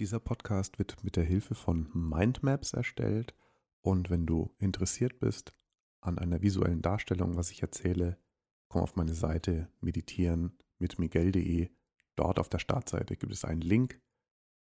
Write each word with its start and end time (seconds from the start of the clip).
Dieser 0.00 0.18
Podcast 0.18 0.80
wird 0.80 1.04
mit 1.04 1.14
der 1.14 1.22
Hilfe 1.22 1.54
von 1.54 1.88
Mindmaps 1.94 2.72
erstellt 2.72 3.32
und 3.80 4.10
wenn 4.10 4.26
du 4.26 4.52
interessiert 4.58 5.20
bist 5.20 5.54
an 6.00 6.18
einer 6.18 6.42
visuellen 6.42 6.82
Darstellung, 6.82 7.36
was 7.36 7.52
ich 7.52 7.62
erzähle, 7.62 8.18
komm 8.66 8.82
auf 8.82 8.96
meine 8.96 9.14
Seite 9.14 9.70
meditieren 9.80 10.58
mit 10.78 10.98
miguel.de. 10.98 11.70
Dort 12.16 12.40
auf 12.40 12.48
der 12.48 12.58
Startseite 12.58 13.16
gibt 13.16 13.32
es 13.32 13.44
einen 13.44 13.60
Link, 13.60 14.02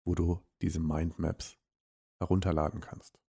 wo 0.05 0.15
du 0.15 0.41
diese 0.61 0.79
Mindmaps 0.79 1.57
herunterladen 2.19 2.79
kannst. 2.79 3.19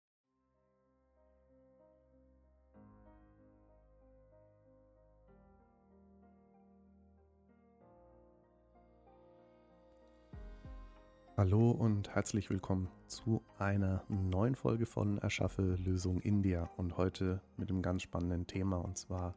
Hallo 11.39 11.71
und 11.71 12.17
herzlich 12.17 12.51
willkommen 12.51 12.89
zu 13.07 13.45
einer 13.61 14.03
neuen 14.09 14.57
Folge 14.57 14.87
von 14.87 15.19
Erschaffe 15.19 15.77
Lösung 15.77 16.19
India 16.23 16.69
und 16.77 16.97
heute 16.97 17.41
mit 17.57 17.71
einem 17.71 17.81
ganz 17.81 18.03
spannenden 18.03 18.49
Thema 18.49 18.79
und 18.79 18.99
zwar 18.99 19.37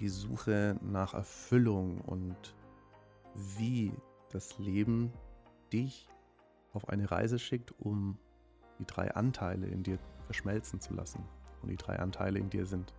die 0.00 0.08
Suche 0.08 0.78
nach 0.80 1.12
Erfüllung 1.12 2.00
und 2.00 2.54
wie 3.58 3.92
das 4.30 4.58
Leben 4.58 5.12
dich 5.74 6.08
auf 6.72 6.88
eine 6.88 7.10
Reise 7.10 7.38
schickt, 7.38 7.78
um 7.78 8.16
die 8.78 8.86
drei 8.86 9.14
Anteile 9.14 9.66
in 9.66 9.82
dir 9.82 9.98
verschmelzen 10.24 10.80
zu 10.80 10.94
lassen. 10.94 11.22
Und 11.60 11.68
die 11.68 11.76
drei 11.76 11.98
Anteile 11.98 12.38
in 12.38 12.48
dir 12.48 12.64
sind 12.64 12.94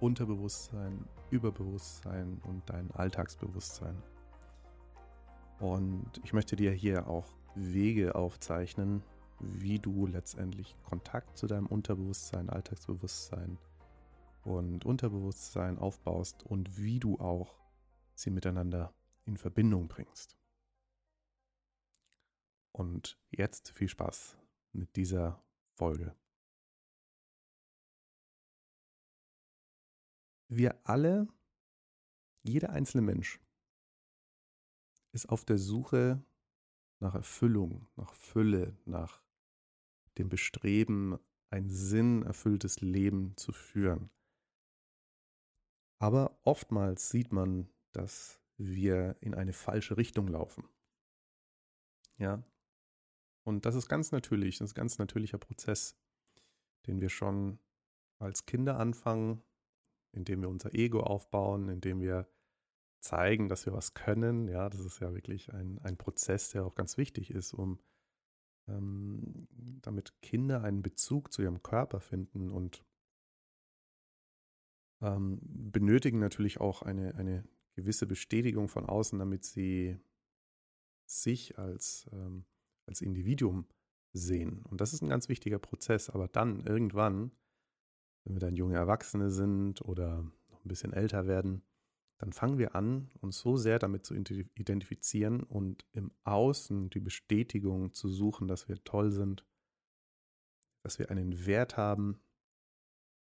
Unterbewusstsein, 0.00 1.04
Überbewusstsein 1.28 2.40
und 2.44 2.62
dein 2.70 2.90
Alltagsbewusstsein. 2.92 4.02
Und 5.58 6.20
ich 6.22 6.32
möchte 6.32 6.56
dir 6.56 6.70
hier 6.72 7.08
auch 7.08 7.34
Wege 7.54 8.14
aufzeichnen, 8.14 9.02
wie 9.40 9.78
du 9.78 10.06
letztendlich 10.06 10.76
Kontakt 10.82 11.36
zu 11.36 11.46
deinem 11.46 11.66
Unterbewusstsein, 11.66 12.50
Alltagsbewusstsein 12.50 13.58
und 14.44 14.84
Unterbewusstsein 14.84 15.78
aufbaust 15.78 16.44
und 16.44 16.76
wie 16.78 17.00
du 17.00 17.18
auch 17.18 17.58
sie 18.14 18.30
miteinander 18.30 18.94
in 19.24 19.36
Verbindung 19.36 19.88
bringst. 19.88 20.36
Und 22.72 23.18
jetzt 23.30 23.70
viel 23.70 23.88
Spaß 23.88 24.38
mit 24.72 24.96
dieser 24.96 25.42
Folge. 25.74 26.14
Wir 30.48 30.78
alle, 30.84 31.26
jeder 32.42 32.70
einzelne 32.70 33.02
Mensch, 33.02 33.40
ist 35.16 35.30
auf 35.30 35.46
der 35.46 35.56
Suche 35.56 36.22
nach 37.00 37.14
Erfüllung, 37.14 37.88
nach 37.96 38.12
Fülle, 38.12 38.76
nach 38.84 39.22
dem 40.18 40.28
Bestreben, 40.28 41.18
ein 41.48 41.70
sinnerfülltes 41.70 42.80
Leben 42.80 43.34
zu 43.36 43.52
führen. 43.52 44.10
Aber 45.98 46.38
oftmals 46.44 47.08
sieht 47.08 47.32
man, 47.32 47.68
dass 47.92 48.42
wir 48.58 49.16
in 49.20 49.34
eine 49.34 49.54
falsche 49.54 49.96
Richtung 49.96 50.28
laufen. 50.28 50.68
Ja. 52.18 52.42
Und 53.42 53.64
das 53.64 53.74
ist 53.74 53.88
ganz 53.88 54.12
natürlich, 54.12 54.58
das 54.58 54.70
ist 54.70 54.74
ein 54.74 54.82
ganz 54.82 54.98
natürlicher 54.98 55.38
Prozess, 55.38 55.96
den 56.86 57.00
wir 57.00 57.08
schon 57.08 57.58
als 58.18 58.44
Kinder 58.44 58.78
anfangen, 58.78 59.42
indem 60.12 60.42
wir 60.42 60.50
unser 60.50 60.74
Ego 60.74 61.00
aufbauen, 61.00 61.70
indem 61.70 62.00
wir 62.00 62.28
zeigen, 63.00 63.48
dass 63.48 63.66
wir 63.66 63.72
was 63.72 63.94
können. 63.94 64.48
Ja, 64.48 64.68
das 64.68 64.80
ist 64.80 65.00
ja 65.00 65.14
wirklich 65.14 65.52
ein, 65.52 65.78
ein 65.80 65.96
Prozess, 65.96 66.50
der 66.50 66.64
auch 66.64 66.74
ganz 66.74 66.96
wichtig 66.96 67.30
ist, 67.30 67.52
um 67.52 67.78
ähm, 68.68 69.48
damit 69.82 70.20
Kinder 70.22 70.62
einen 70.62 70.82
Bezug 70.82 71.32
zu 71.32 71.42
ihrem 71.42 71.62
Körper 71.62 72.00
finden 72.00 72.50
und 72.50 72.84
ähm, 75.00 75.38
benötigen 75.42 76.18
natürlich 76.18 76.60
auch 76.60 76.82
eine, 76.82 77.14
eine 77.14 77.44
gewisse 77.74 78.06
Bestätigung 78.06 78.68
von 78.68 78.86
außen, 78.86 79.18
damit 79.18 79.44
sie 79.44 79.98
sich 81.04 81.58
als, 81.58 82.08
ähm, 82.12 82.44
als 82.86 83.00
Individuum 83.00 83.66
sehen. 84.12 84.62
Und 84.62 84.80
das 84.80 84.92
ist 84.92 85.02
ein 85.02 85.08
ganz 85.08 85.28
wichtiger 85.28 85.58
Prozess. 85.58 86.10
Aber 86.10 86.26
dann 86.26 86.66
irgendwann, 86.66 87.30
wenn 88.24 88.34
wir 88.34 88.40
dann 88.40 88.56
junge 88.56 88.76
Erwachsene 88.76 89.30
sind 89.30 89.82
oder 89.82 90.22
noch 90.50 90.64
ein 90.64 90.68
bisschen 90.68 90.92
älter 90.92 91.26
werden, 91.26 91.62
dann 92.18 92.32
fangen 92.32 92.58
wir 92.58 92.74
an, 92.74 93.10
uns 93.20 93.38
so 93.38 93.56
sehr 93.56 93.78
damit 93.78 94.06
zu 94.06 94.14
identifizieren 94.14 95.42
und 95.42 95.84
im 95.92 96.12
Außen 96.24 96.88
die 96.90 97.00
Bestätigung 97.00 97.92
zu 97.92 98.08
suchen, 98.08 98.48
dass 98.48 98.68
wir 98.68 98.82
toll 98.84 99.10
sind, 99.10 99.44
dass 100.82 100.98
wir 100.98 101.10
einen 101.10 101.46
Wert 101.46 101.76
haben 101.76 102.20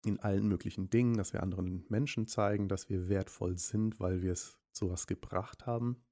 in 0.04 0.18
allen 0.20 0.48
möglichen 0.48 0.88
Dingen, 0.88 1.18
dass 1.18 1.34
wir 1.34 1.42
anderen 1.42 1.84
Menschen 1.88 2.26
zeigen, 2.26 2.68
dass 2.68 2.88
wir 2.88 3.08
wertvoll 3.08 3.58
sind, 3.58 4.00
weil 4.00 4.22
wir 4.22 4.32
es 4.32 4.58
zu 4.72 4.90
was 4.90 5.06
gebracht 5.06 5.66
haben. 5.66 6.02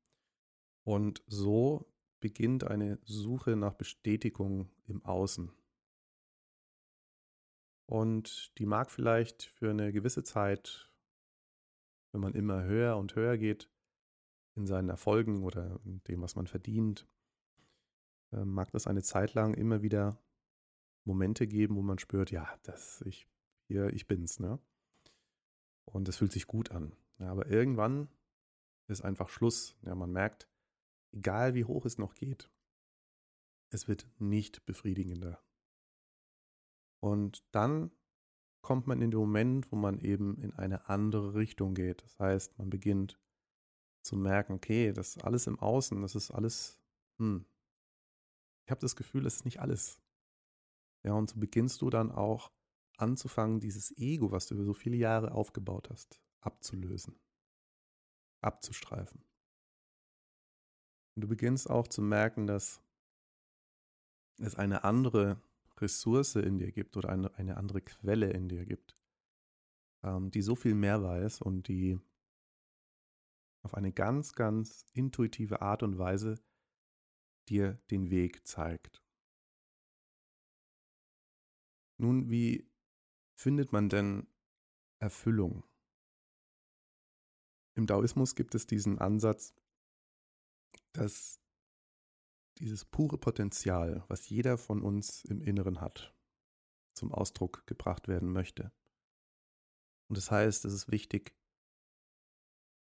Und 0.85 1.23
so 1.27 1.91
beginnt 2.21 2.65
eine 2.65 2.99
Suche 3.05 3.57
nach 3.57 3.75
Bestätigung 3.75 4.71
im 4.87 5.05
Außen. 5.05 5.51
Und 7.87 8.59
die 8.59 8.67
mag 8.67 8.91
vielleicht 8.91 9.45
für 9.45 9.71
eine 9.71 9.93
gewisse 9.93 10.23
Zeit 10.23 10.88
wenn 12.13 12.21
man 12.21 12.35
immer 12.35 12.63
höher 12.65 12.97
und 12.97 13.15
höher 13.15 13.37
geht 13.39 13.71
in 14.55 14.67
seinen 14.67 14.89
Erfolgen 14.89 15.45
oder 15.45 15.81
in 15.85 16.03
dem, 16.05 16.23
was 16.23 16.37
man 16.37 16.47
verdient, 16.47 17.07
äh, 18.33 18.45
mag 18.45 18.71
das 18.73 18.87
eine 18.87 19.03
Zeit 19.03 19.35
lang 19.35 19.55
immer 19.55 19.83
wieder 19.83 20.21
Momente 21.05 21.47
geben, 21.47 21.77
wo 21.77 21.83
man 21.83 21.99
spürt, 21.99 22.31
ja, 22.31 22.49
das 22.63 23.03
ich 23.03 23.29
hier, 23.67 23.93
ich 23.93 24.07
bin's, 24.07 24.41
ne? 24.41 24.59
Und 25.85 26.09
es 26.09 26.17
fühlt 26.17 26.33
sich 26.33 26.47
gut 26.47 26.71
an. 26.71 26.95
Ja, 27.19 27.31
aber 27.31 27.47
irgendwann 27.47 28.09
ist 28.89 29.03
einfach 29.03 29.29
Schluss. 29.29 29.77
Ja, 29.83 29.95
man 29.95 30.13
merkt, 30.13 30.49
egal 31.13 31.55
wie 31.55 31.65
hoch 31.65 31.85
es 31.87 31.99
noch 31.99 32.15
geht, 32.15 32.51
es 33.71 33.89
wird 33.89 34.07
nicht 34.19 34.65
befriedigender. 34.67 35.43
Und 37.01 37.45
dann 37.53 37.91
kommt 38.69 38.87
man 38.87 39.01
in 39.01 39.11
den 39.11 39.19
Moment, 39.19 39.73
wo 39.73 39.77
man 39.77 39.99
eben 39.99 40.37
in 40.43 40.53
eine 40.53 40.91
andere 40.91 41.33
Richtung 41.33 41.73
geht. 41.73 42.03
Das 42.03 42.19
heißt, 42.19 42.59
man 42.59 42.69
beginnt 42.69 43.19
zu 44.03 44.15
merken, 44.15 44.53
okay, 44.53 44.93
das 44.93 45.17
ist 45.17 45.25
alles 45.25 45.47
im 45.47 45.59
Außen, 45.59 46.03
das 46.03 46.15
ist 46.15 46.31
alles, 46.31 46.79
hm. 47.17 47.47
Ich 48.67 48.71
habe 48.71 48.83
das 48.83 48.95
Gefühl, 48.95 49.23
das 49.23 49.37
ist 49.37 49.47
nicht 49.47 49.61
alles. 49.61 50.03
Ja, 51.03 51.15
und 51.15 51.31
so 51.31 51.41
beginnst 51.41 51.81
du 51.81 51.89
dann 51.89 52.13
auch 52.13 52.53
anzufangen, 52.99 53.59
dieses 53.59 53.97
Ego, 53.97 54.33
was 54.33 54.49
du 54.49 54.55
über 54.55 54.65
so 54.65 54.75
viele 54.75 54.99
Jahre 54.99 55.33
aufgebaut 55.33 55.89
hast, 55.89 56.21
abzulösen, 56.41 57.19
abzustreifen. 58.43 59.25
Und 61.17 61.23
du 61.23 61.29
beginnst 61.29 61.71
auch 61.71 61.89
zu 61.89 62.03
merken, 62.03 62.47
dass 62.47 62.83
es 64.37 64.57
eine 64.57 64.85
andere 64.85 65.41
Ressource 65.81 66.37
in 66.37 66.59
dir 66.59 66.73
gibt 66.73 66.97
oder 66.97 67.09
eine, 67.09 67.35
eine 67.35 67.57
andere 67.57 67.81
Quelle 67.81 68.31
in 68.31 68.49
dir 68.49 68.67
gibt, 68.67 68.97
ähm, 70.03 70.31
die 70.31 70.43
so 70.43 70.55
viel 70.55 70.75
mehr 70.75 71.03
weiß 71.03 71.43
und 71.43 71.69
die 71.69 71.99
auf 73.63 73.75
eine 73.75 73.93
ganz, 73.93 74.33
ganz 74.33 74.87
intuitive 74.93 75.63
Art 75.63 75.83
und 75.83 75.99
Weise 75.99 76.41
dir 77.49 77.75
den 77.91 78.11
Weg 78.11 78.47
zeigt. 78.47 79.03
Nun, 82.01 82.31
wie 82.31 82.71
findet 83.35 83.73
man 83.73 83.89
denn 83.89 84.29
Erfüllung? 85.01 85.65
Im 87.75 87.87
Daoismus 87.87 88.35
gibt 88.35 88.55
es 88.55 88.67
diesen 88.67 88.99
Ansatz, 88.99 89.55
dass 90.93 91.41
dieses 92.59 92.85
pure 92.85 93.19
Potenzial, 93.19 94.05
was 94.09 94.29
jeder 94.29 94.59
von 94.59 94.83
uns 94.83 95.25
im 95.25 95.41
Inneren 95.41 95.81
hat, 95.81 96.15
zum 96.95 97.13
Ausdruck 97.13 97.67
gebracht 97.67 98.09
werden 98.09 98.31
möchte. 98.31 98.73
Und 100.09 100.17
das 100.17 100.31
heißt, 100.31 100.65
es 100.65 100.73
ist 100.73 100.91
wichtig, 100.91 101.37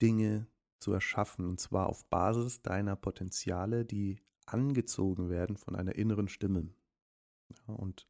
Dinge 0.01 0.47
zu 0.81 0.93
erschaffen, 0.93 1.47
und 1.47 1.61
zwar 1.61 1.89
auf 1.89 2.07
Basis 2.07 2.63
deiner 2.63 2.97
Potenziale, 2.97 3.85
die 3.85 4.23
angezogen 4.47 5.29
werden 5.29 5.57
von 5.57 5.77
einer 5.77 5.95
inneren 5.95 6.29
Stimme. 6.29 6.73
Ja, 7.51 7.75
und, 7.75 8.09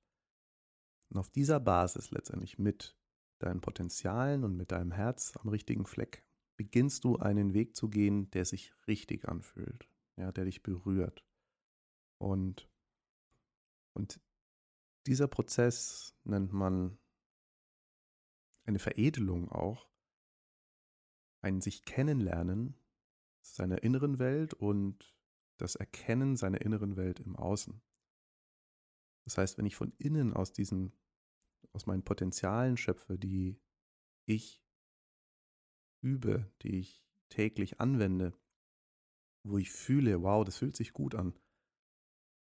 auf 1.14 1.28
dieser 1.28 1.58
Basis 1.58 2.12
letztendlich 2.12 2.58
mit 2.58 2.96
deinen 3.40 3.60
Potenzialen 3.60 4.44
und 4.44 4.56
mit 4.56 4.70
deinem 4.70 4.92
Herz 4.92 5.36
am 5.36 5.48
richtigen 5.48 5.84
Fleck 5.84 6.24
beginnst 6.56 7.02
du 7.04 7.16
einen 7.16 7.52
Weg 7.52 7.74
zu 7.74 7.88
gehen, 7.88 8.30
der 8.30 8.44
sich 8.44 8.72
richtig 8.86 9.26
anfühlt, 9.26 9.88
ja, 10.16 10.30
der 10.30 10.44
dich 10.44 10.62
berührt. 10.62 11.24
Und, 12.20 12.68
und 13.94 14.20
dieser 15.06 15.26
Prozess 15.26 16.14
nennt 16.24 16.52
man 16.52 16.98
eine 18.64 18.78
Veredelung 18.78 19.50
auch, 19.50 19.88
ein 21.40 21.62
sich 21.62 21.84
kennenlernen 21.84 22.76
seiner 23.40 23.82
inneren 23.82 24.18
Welt 24.18 24.52
und 24.52 25.16
das 25.56 25.76
Erkennen 25.76 26.36
seiner 26.36 26.60
inneren 26.60 26.96
Welt 26.96 27.20
im 27.20 27.36
Außen. 27.36 27.80
Das 29.24 29.38
heißt, 29.38 29.56
wenn 29.56 29.66
ich 29.66 29.76
von 29.76 29.92
innen 29.98 30.34
aus 30.34 30.52
diesen, 30.52 30.92
aus 31.72 31.86
meinen 31.86 32.04
Potenzialen 32.04 32.76
schöpfe, 32.76 33.18
die 33.18 33.58
ich 34.26 34.62
übe, 36.02 36.52
die 36.62 36.80
ich 36.80 37.02
täglich 37.30 37.80
anwende, 37.80 38.34
wo 39.42 39.56
ich 39.56 39.70
fühle, 39.70 40.22
wow, 40.22 40.44
das 40.44 40.58
fühlt 40.58 40.76
sich 40.76 40.92
gut 40.92 41.14
an. 41.14 41.34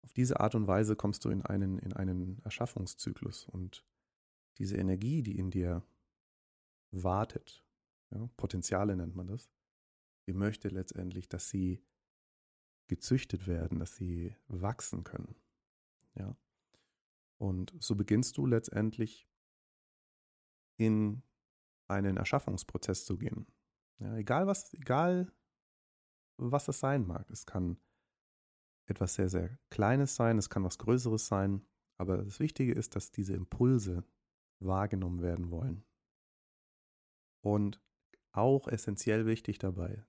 Auf 0.05 0.13
diese 0.13 0.39
Art 0.39 0.55
und 0.55 0.67
Weise 0.67 0.95
kommst 0.95 1.25
du 1.25 1.29
in 1.29 1.41
einen, 1.41 1.79
in 1.79 1.91
einen 1.91 2.39
Erschaffungszyklus 2.43 3.45
und 3.45 3.83
diese 4.59 4.77
Energie, 4.77 5.23
die 5.23 5.37
in 5.37 5.49
dir 5.49 5.83
wartet, 6.91 7.65
ja, 8.11 8.29
Potenziale 8.37 8.95
nennt 8.95 9.15
man 9.15 9.27
das, 9.27 9.51
die 10.27 10.33
möchte 10.33 10.69
letztendlich, 10.69 11.27
dass 11.27 11.49
sie 11.49 11.83
gezüchtet 12.87 13.47
werden, 13.47 13.79
dass 13.79 13.95
sie 13.95 14.35
wachsen 14.47 15.03
können. 15.03 15.35
Ja. 16.13 16.37
Und 17.37 17.73
so 17.79 17.95
beginnst 17.95 18.37
du 18.37 18.45
letztendlich 18.45 19.27
in 20.77 21.23
einen 21.87 22.17
Erschaffungsprozess 22.17 23.05
zu 23.05 23.17
gehen. 23.17 23.47
Ja, 23.99 24.15
egal 24.17 24.45
was, 24.47 24.73
egal 24.75 25.31
was 26.37 26.65
das 26.65 26.79
sein 26.79 27.05
mag. 27.07 27.29
Es 27.29 27.45
kann 27.45 27.77
etwas 28.85 29.15
sehr, 29.15 29.29
sehr 29.29 29.57
Kleines 29.69 30.15
sein, 30.15 30.37
es 30.37 30.49
kann 30.49 30.63
was 30.63 30.77
Größeres 30.77 31.27
sein, 31.27 31.65
aber 31.97 32.17
das 32.17 32.39
Wichtige 32.39 32.73
ist, 32.73 32.95
dass 32.95 33.11
diese 33.11 33.33
Impulse 33.33 34.03
wahrgenommen 34.59 35.21
werden 35.21 35.49
wollen. 35.51 35.83
Und 37.41 37.81
auch 38.31 38.67
essentiell 38.67 39.25
wichtig 39.25 39.59
dabei, 39.59 40.05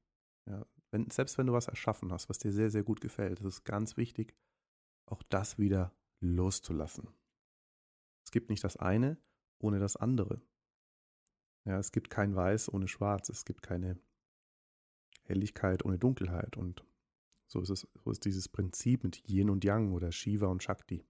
ja, 0.47 0.67
wenn, 0.91 1.11
selbst 1.11 1.39
wenn 1.39 1.47
du 1.47 1.53
was 1.53 1.69
erschaffen 1.69 2.13
hast, 2.13 2.29
was 2.29 2.39
dir 2.39 2.53
sehr, 2.53 2.71
sehr 2.71 2.83
gut 2.83 3.01
gefällt, 3.01 3.41
ist 3.41 3.47
es 3.47 3.65
ganz 3.65 3.97
wichtig, 3.97 4.35
auch 5.07 5.23
das 5.25 5.59
wieder 5.59 5.95
loszulassen. 6.21 7.09
Es 8.25 8.31
gibt 8.31 8.51
nicht 8.51 8.65
das 8.65 8.77
eine 8.77 9.19
ohne 9.59 9.79
das 9.79 9.97
andere. 9.97 10.41
Ja, 11.65 11.79
es 11.79 11.93
gibt 11.93 12.11
kein 12.11 12.35
Weiß 12.35 12.73
ohne 12.73 12.89
Schwarz, 12.89 13.29
es 13.29 13.45
gibt 13.45 13.63
keine 13.63 13.99
Helligkeit 15.25 15.85
ohne 15.85 15.99
Dunkelheit 15.99 16.57
und 16.57 16.85
so 17.47 17.61
ist 17.61 17.71
es, 17.71 17.87
so 18.05 18.11
ist 18.11 18.25
dieses 18.25 18.49
Prinzip 18.49 19.05
mit 19.05 19.29
Yin 19.29 19.51
und 19.51 19.65
Yang 19.65 19.93
oder 19.93 20.13
Shiva 20.13 20.47
und 20.47 20.63
Shakti. 20.63 21.05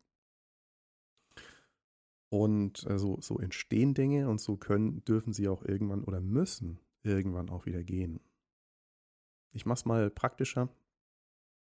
Und 2.29 2.87
also, 2.87 3.21
so 3.21 3.39
entstehen 3.39 3.95
Dinge 3.95 4.29
und 4.29 4.41
so 4.41 4.57
können, 4.57 5.05
dürfen 5.05 5.33
sie 5.33 5.49
auch 5.49 5.63
irgendwann 5.63 6.05
oder 6.05 6.21
müssen 6.21 6.81
irgendwann 7.03 7.51
auch 7.51 7.67
wieder 7.67 7.85
gehen. 7.85 8.21
Ich 9.53 9.65
mache 9.65 9.79
es 9.79 9.85
mal 9.85 10.11
praktischer. 10.11 10.69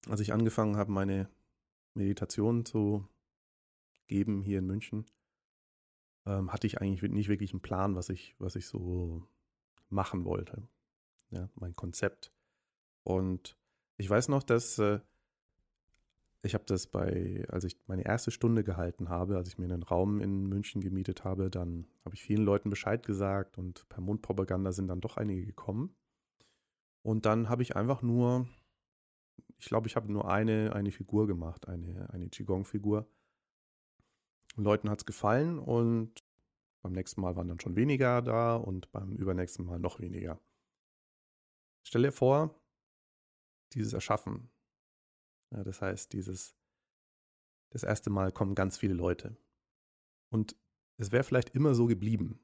Als 0.09 0.21
ich 0.21 0.33
angefangen 0.33 0.77
habe, 0.77 0.93
meine 0.93 1.29
Meditation 1.95 2.65
zu 2.65 3.09
geben 4.07 4.43
hier 4.43 4.59
in 4.59 4.67
München, 4.67 5.07
ähm, 6.27 6.53
hatte 6.53 6.67
ich 6.67 6.81
eigentlich 6.81 7.11
nicht 7.11 7.29
wirklich 7.29 7.53
einen 7.53 7.63
Plan, 7.63 7.95
was 7.95 8.09
ich, 8.09 8.35
was 8.39 8.57
ich 8.57 8.67
so 8.67 9.27
machen 9.89 10.25
wollte. 10.25 10.69
Ja, 11.31 11.49
mein 11.55 11.77
Konzept. 11.77 12.33
Und 13.05 13.58
ich 13.99 14.09
weiß 14.09 14.29
noch, 14.29 14.43
dass 14.43 14.79
äh, 14.79 15.01
ich 16.43 16.55
habe 16.55 16.65
das 16.67 16.87
bei, 16.87 17.45
als 17.49 17.65
ich 17.65 17.77
meine 17.89 18.05
erste 18.05 18.31
Stunde 18.31 18.63
gehalten 18.63 19.09
habe, 19.09 19.37
als 19.37 19.49
ich 19.49 19.59
mir 19.59 19.65
einen 19.65 19.83
Raum 19.83 20.21
in 20.21 20.47
München 20.47 20.81
gemietet 20.81 21.25
habe, 21.25 21.51
dann 21.51 21.87
habe 22.05 22.15
ich 22.15 22.23
vielen 22.23 22.45
Leuten 22.45 22.71
Bescheid 22.71 23.05
gesagt 23.05 23.59
und 23.59 23.89
per 23.89 24.01
Mundpropaganda 24.01 24.73
sind 24.73 24.87
dann 24.89 25.01
doch 25.01 25.17
einige 25.17 25.45
gekommen. 25.45 25.95
Und 27.03 27.27
dann 27.27 27.49
habe 27.49 27.63
ich 27.63 27.75
einfach 27.75 28.03
nur, 28.03 28.49
ich 29.59 29.67
glaube, 29.67 29.89
ich 29.89 29.97
habe 29.97 30.13
nur 30.13 30.31
eine, 30.31 30.75
eine 30.75 30.93
Figur 30.93 31.27
gemacht, 31.27 31.67
eine, 31.67 32.09
eine 32.11 32.29
Qigong-Figur. 32.29 33.09
Leuten 34.55 34.91
hat 34.91 35.01
es 35.01 35.07
gefallen 35.07 35.59
und 35.59 36.23
beim 36.83 36.93
nächsten 36.93 37.21
Mal 37.21 37.35
waren 37.35 37.49
dann 37.49 37.61
schon 37.61 37.77
weniger 37.77 38.23
da 38.23 38.57
und 38.57 38.93
beim 38.93 39.17
übernächsten 39.17 39.65
Mal 39.65 39.81
noch 39.81 39.99
weniger. 39.99 40.41
Stell 41.83 42.03
dir 42.03 42.13
vor, 42.13 42.61
dieses 43.75 43.93
Erschaffen. 43.93 44.51
Ja, 45.51 45.65
das 45.65 45.81
heißt, 45.81 46.13
dieses, 46.13 46.57
das 47.71 47.83
erste 47.83 48.11
Mal 48.11 48.33
kommen 48.33 48.55
ganz 48.55 48.79
viele 48.79 48.95
Leute. 48.95 49.37
Und 50.31 50.57
es 50.99 51.13
wäre 51.13 51.25
vielleicht 51.25 51.51
immer 51.51 51.75
so 51.75 51.87
geblieben. 51.87 52.41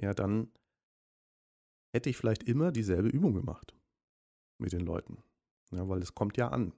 Ja, 0.00 0.14
dann 0.14 0.52
hätte 1.94 2.10
ich 2.10 2.16
vielleicht 2.16 2.44
immer 2.44 2.72
dieselbe 2.72 3.08
Übung 3.08 3.34
gemacht 3.34 3.74
mit 4.58 4.72
den 4.72 4.80
Leuten. 4.80 5.22
Ja, 5.72 5.88
weil 5.88 6.02
es 6.02 6.14
kommt 6.14 6.36
ja 6.36 6.48
an. 6.48 6.72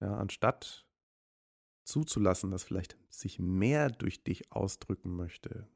Ja, 0.00 0.16
anstatt 0.16 0.86
zuzulassen, 1.84 2.50
dass 2.50 2.64
vielleicht 2.64 2.98
sich 3.08 3.38
mehr 3.38 3.90
durch 3.90 4.22
dich 4.22 4.52
ausdrücken 4.52 5.14
möchte, 5.14 5.68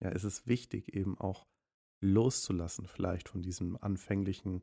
ja, 0.00 0.08
ist 0.08 0.24
es 0.24 0.46
wichtig, 0.46 0.94
eben 0.94 1.18
auch 1.18 1.46
loszulassen, 2.02 2.86
vielleicht 2.86 3.28
von 3.28 3.42
diesem 3.42 3.76
anfänglichen, 3.80 4.62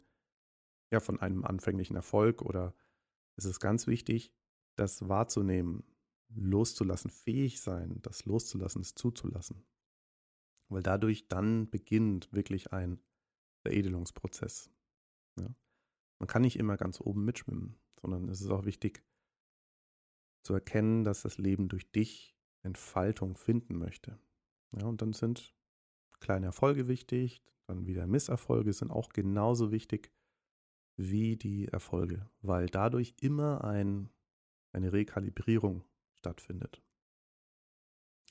ja, 0.92 1.00
von 1.00 1.20
einem 1.20 1.46
anfänglichen 1.46 1.96
Erfolg 1.96 2.42
oder 2.42 2.76
es 3.36 3.46
ist 3.46 3.60
ganz 3.60 3.88
wichtig, 3.88 4.34
das 4.76 5.08
wahrzunehmen, 5.08 5.84
loszulassen, 6.30 7.10
fähig 7.10 7.62
sein, 7.62 8.02
das 8.02 8.26
loszulassen, 8.26 8.82
es 8.82 8.96
zuzulassen. 8.96 9.66
Weil 10.70 10.84
dadurch 10.84 11.28
dann 11.28 11.70
beginnt 11.70 12.32
wirklich 12.32 12.72
ein 12.74 13.02
Veredelungsprozess. 13.64 14.70
Ja. 15.40 15.56
Man 16.20 16.28
kann 16.28 16.44
nicht 16.44 16.58
immer 16.58 16.78
ganz 16.78 17.02
oben 17.02 17.26
mitschwimmen, 17.26 17.80
sondern 18.00 18.30
es 18.30 18.42
ist 18.42 18.50
auch 18.50 18.66
wichtig 18.66 19.04
zu 20.44 20.54
erkennen, 20.54 21.04
dass 21.04 21.22
das 21.22 21.38
Leben 21.38 21.70
durch 21.70 21.92
dich 21.92 22.38
Entfaltung 22.62 23.38
finden 23.38 23.78
möchte. 23.78 24.20
Ja, 24.72 24.86
und 24.86 25.02
dann 25.02 25.14
sind 25.14 25.56
kleine 26.20 26.48
Erfolge 26.48 26.88
wichtig, 26.88 27.42
dann 27.68 27.86
wieder 27.86 28.08
Misserfolge 28.08 28.74
sind 28.74 28.92
auch 28.92 29.10
genauso 29.10 29.72
wichtig 29.72 30.12
wie 30.98 31.38
die 31.38 31.68
Erfolge, 31.68 32.30
weil 32.42 32.66
dadurch 32.66 33.16
immer 33.22 33.64
ein, 33.64 34.10
eine 34.74 34.92
Rekalibrierung 34.92 35.84
stattfindet. 36.14 36.84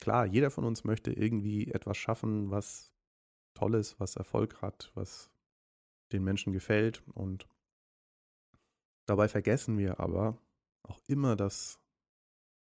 Klar, 0.00 0.26
jeder 0.26 0.50
von 0.50 0.64
uns 0.64 0.84
möchte 0.84 1.12
irgendwie 1.12 1.68
etwas 1.68 1.96
schaffen, 1.96 2.50
was 2.50 2.92
toll 3.54 3.74
ist, 3.74 3.98
was 3.98 4.16
Erfolg 4.16 4.60
hat, 4.60 4.92
was 4.94 5.30
den 6.12 6.24
Menschen 6.24 6.52
gefällt 6.52 7.02
und 7.08 7.48
dabei 9.06 9.28
vergessen 9.28 9.78
wir 9.78 10.00
aber 10.00 10.38
auch 10.82 11.00
immer, 11.06 11.36
dass, 11.36 11.80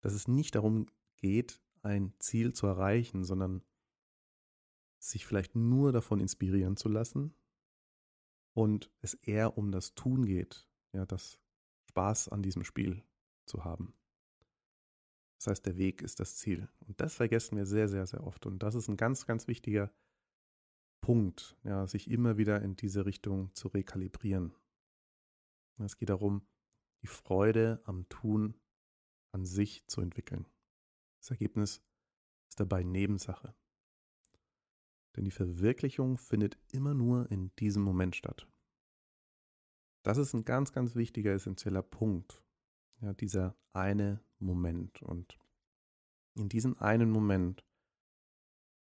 dass 0.00 0.12
es 0.14 0.28
nicht 0.28 0.54
darum 0.54 0.86
geht, 1.16 1.60
ein 1.82 2.12
Ziel 2.18 2.52
zu 2.52 2.66
erreichen, 2.66 3.24
sondern 3.24 3.62
sich 5.02 5.26
vielleicht 5.26 5.54
nur 5.56 5.92
davon 5.92 6.20
inspirieren 6.20 6.76
zu 6.76 6.88
lassen 6.88 7.34
und 8.54 8.90
es 9.00 9.14
eher 9.14 9.58
um 9.58 9.72
das 9.72 9.94
Tun 9.94 10.24
geht, 10.26 10.68
ja, 10.92 11.04
das 11.06 11.40
Spaß 11.88 12.28
an 12.28 12.42
diesem 12.42 12.64
Spiel 12.64 13.02
zu 13.46 13.64
haben. 13.64 13.94
Das 15.38 15.48
heißt, 15.48 15.66
der 15.66 15.76
Weg 15.76 16.02
ist 16.02 16.20
das 16.20 16.36
Ziel. 16.36 16.68
Und 16.86 17.00
das 17.00 17.16
vergessen 17.16 17.56
wir 17.56 17.66
sehr, 17.66 17.88
sehr, 17.88 18.06
sehr 18.06 18.24
oft. 18.24 18.46
Und 18.46 18.62
das 18.62 18.76
ist 18.76 18.86
ein 18.86 18.96
ganz, 18.96 19.26
ganz 19.26 19.48
wichtiger 19.48 19.92
Punkt, 21.00 21.56
ja, 21.64 21.84
sich 21.88 22.08
immer 22.08 22.36
wieder 22.36 22.62
in 22.62 22.76
diese 22.76 23.04
Richtung 23.04 23.52
zu 23.54 23.66
rekalibrieren. 23.68 24.54
Es 25.78 25.96
geht 25.96 26.10
darum, 26.10 26.46
die 27.02 27.08
Freude 27.08 27.82
am 27.84 28.08
Tun 28.08 28.56
an 29.32 29.44
sich 29.44 29.84
zu 29.88 30.00
entwickeln. 30.00 30.46
Das 31.18 31.30
Ergebnis 31.30 31.82
ist 32.48 32.60
dabei 32.60 32.84
Nebensache. 32.84 33.52
Denn 35.16 35.24
die 35.24 35.30
Verwirklichung 35.30 36.16
findet 36.16 36.58
immer 36.72 36.94
nur 36.94 37.30
in 37.30 37.54
diesem 37.56 37.82
Moment 37.82 38.16
statt. 38.16 38.48
Das 40.02 40.18
ist 40.18 40.32
ein 40.34 40.44
ganz, 40.44 40.72
ganz 40.72 40.94
wichtiger, 40.94 41.32
essentieller 41.32 41.82
Punkt. 41.82 42.42
Ja, 43.00 43.12
dieser 43.12 43.56
eine 43.72 44.20
Moment. 44.38 45.02
Und 45.02 45.38
in 46.34 46.48
diesem 46.48 46.78
einen 46.78 47.10
Moment, 47.10 47.64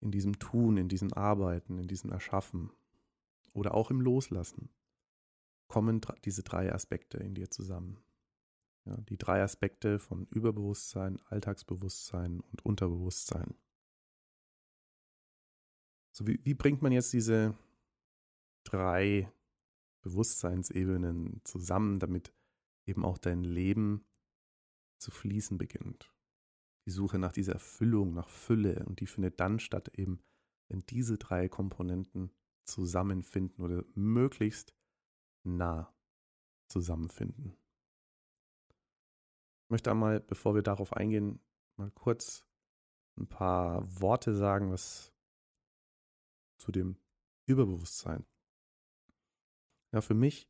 in 0.01 0.11
diesem 0.11 0.39
Tun, 0.39 0.77
in 0.77 0.89
diesem 0.89 1.13
Arbeiten, 1.13 1.79
in 1.79 1.89
diesem 1.89 2.11
Erschaffen 2.11 2.71
oder 3.53 3.75
auch 3.75 3.91
im 3.91 4.01
Loslassen, 4.01 4.71
kommen 5.69 6.01
diese 6.25 6.43
drei 6.43 6.73
Aspekte 6.73 7.19
in 7.19 7.35
dir 7.35 7.51
zusammen. 7.51 8.03
Ja, 8.87 8.97
die 8.97 9.19
drei 9.19 9.43
Aspekte 9.43 9.99
von 9.99 10.27
Überbewusstsein, 10.27 11.21
Alltagsbewusstsein 11.27 12.41
und 12.41 12.65
Unterbewusstsein. 12.65 13.55
So, 16.13 16.27
wie, 16.27 16.41
wie 16.45 16.55
bringt 16.55 16.83
man 16.83 16.93
jetzt 16.93 17.13
diese 17.13 17.57
drei 18.65 19.33
Bewusstseinsebenen 20.03 21.41
zusammen, 21.45 21.99
damit 21.99 22.33
eben 22.87 23.05
auch 23.05 23.19
dein 23.19 23.45
Leben 23.45 24.05
zu 24.99 25.11
fließen 25.11 25.59
beginnt? 25.59 26.13
Die 26.87 26.91
Suche 26.91 27.19
nach 27.19 27.33
dieser 27.33 27.53
Erfüllung, 27.53 28.15
nach 28.15 28.29
Fülle 28.29 28.85
und 28.87 29.01
die 29.01 29.07
findet 29.07 29.39
dann 29.39 29.61
statt 29.61 29.89
eben, 29.97 30.23
wenn 30.69 30.81
diese 30.87 31.19
drei 31.19 31.49
Komponenten 31.49 32.33
zusammenfinden 32.65 33.65
oder 33.65 33.85
möglichst 33.95 34.75
nah 35.45 35.95
zusammenfinden. 36.69 37.57
Ich 39.65 39.71
möchte 39.71 39.91
einmal, 39.91 40.21
bevor 40.21 40.55
wir 40.55 40.63
darauf 40.63 40.93
eingehen, 40.93 41.41
mal 41.77 41.91
kurz 41.93 42.45
ein 43.17 43.29
paar 43.29 43.85
Worte 44.01 44.35
sagen, 44.35 44.71
was 44.71 45.13
zu 46.61 46.71
dem 46.71 46.97
Überbewusstsein. 47.47 48.25
Ja, 49.93 50.01
für 50.01 50.15
mich 50.15 50.49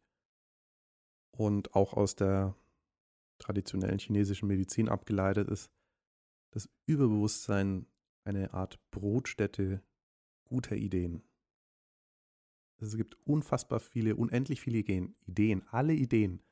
und 1.31 1.75
auch 1.75 1.95
aus 1.95 2.17
der 2.17 2.55
traditionellen 3.39 3.99
chinesischen 3.99 4.49
Medizin 4.49 4.89
abgeleitet 4.89 5.49
ist 5.49 5.71
das 6.51 6.69
Überbewusstsein 6.85 7.87
eine 8.25 8.53
Art 8.53 8.79
Brotstätte 8.91 9.83
guter 10.45 10.77
Ideen. 10.77 11.23
Es 12.79 12.97
gibt 12.97 13.15
unfassbar 13.27 13.79
viele, 13.79 14.17
unendlich 14.17 14.61
viele 14.61 14.79
Ideen. 14.79 15.69
Alle 15.69 15.95
Ideen 15.95 16.43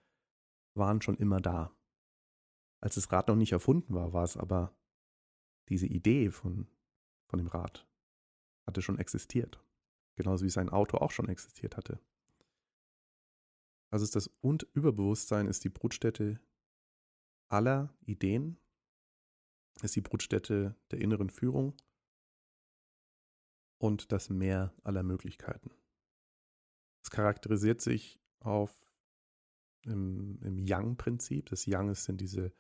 waren 0.74 1.02
schon 1.02 1.16
immer 1.16 1.40
da. 1.40 1.76
Als 2.80 2.94
das 2.94 3.10
Rad 3.10 3.28
noch 3.28 3.36
nicht 3.36 3.52
erfunden 3.52 3.94
war, 3.94 4.12
war 4.12 4.24
es 4.24 4.36
aber 4.36 4.76
diese 5.68 5.86
Idee 5.86 6.30
von, 6.30 6.68
von 7.26 7.38
dem 7.38 7.48
Rad 7.48 7.88
hatte 8.68 8.82
schon 8.82 8.98
existiert. 8.98 9.60
Genauso 10.14 10.44
wie 10.44 10.50
sein 10.50 10.68
Auto 10.68 10.98
auch 10.98 11.10
schon 11.10 11.28
existiert 11.28 11.76
hatte. 11.76 11.98
Also 13.90 14.04
ist 14.04 14.14
das 14.14 14.28
und 14.40 14.64
Überbewusstsein 14.74 15.46
ist 15.46 15.64
die 15.64 15.70
Brutstätte 15.70 16.38
aller 17.48 17.94
Ideen, 18.04 18.58
ist 19.82 19.96
die 19.96 20.02
Brutstätte 20.02 20.76
der 20.90 21.00
inneren 21.00 21.30
Führung 21.30 21.74
und 23.78 24.12
das 24.12 24.28
Meer 24.28 24.74
aller 24.84 25.02
Möglichkeiten. 25.02 25.70
Es 27.02 27.10
charakterisiert 27.10 27.80
sich 27.80 28.20
auf 28.40 28.92
im, 29.84 30.38
im 30.42 30.58
Yang-Prinzip. 30.58 31.48
Das 31.48 31.64
Yang 31.64 31.90
ist, 31.90 32.04
sind 32.04 32.20
diese, 32.20 32.52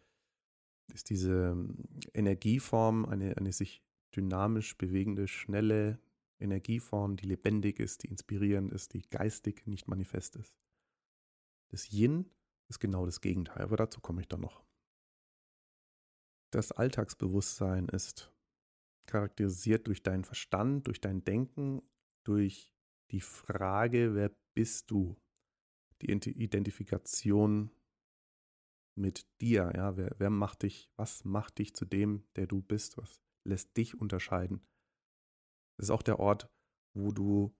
ist 0.94 1.10
diese 1.10 1.50
ähm, 1.50 1.84
Energieform, 2.14 3.04
eine, 3.04 3.36
eine 3.36 3.52
sich 3.52 3.82
dynamisch 4.16 4.76
bewegende, 4.76 5.28
schnelle 5.28 6.00
Energieform, 6.40 7.16
die 7.16 7.26
lebendig 7.26 7.80
ist, 7.80 8.02
die 8.02 8.08
inspirierend 8.08 8.72
ist, 8.72 8.94
die 8.94 9.02
geistig 9.02 9.66
nicht 9.66 9.88
manifest 9.88 10.36
ist. 10.36 10.56
Das 11.68 11.90
Yin 11.92 12.30
ist 12.68 12.78
genau 12.78 13.04
das 13.04 13.20
Gegenteil, 13.20 13.62
aber 13.62 13.76
dazu 13.76 14.00
komme 14.00 14.20
ich 14.20 14.28
dann 14.28 14.40
noch. 14.40 14.64
Das 16.50 16.72
Alltagsbewusstsein 16.72 17.88
ist 17.88 18.32
charakterisiert 19.06 19.86
durch 19.86 20.02
deinen 20.02 20.24
Verstand, 20.24 20.86
durch 20.86 21.00
dein 21.00 21.24
Denken, 21.24 21.82
durch 22.24 22.74
die 23.10 23.20
Frage, 23.20 24.14
wer 24.14 24.30
bist 24.54 24.90
du? 24.90 25.16
Die 26.00 26.10
Identifikation 26.12 27.70
mit 28.94 29.26
dir, 29.40 29.72
ja, 29.74 29.96
wer, 29.96 30.14
wer 30.18 30.30
macht 30.30 30.62
dich, 30.62 30.90
was 30.96 31.24
macht 31.24 31.58
dich 31.58 31.74
zu 31.74 31.84
dem, 31.84 32.24
der 32.36 32.46
du 32.46 32.60
bist, 32.62 32.98
was 32.98 33.20
lässt 33.48 33.76
dich 33.76 33.98
unterscheiden? 34.00 34.66
Es 35.76 35.86
ist 35.86 35.90
auch 35.90 36.02
der 36.02 36.20
Ort, 36.20 36.50
wo 36.94 37.12
du 37.12 37.56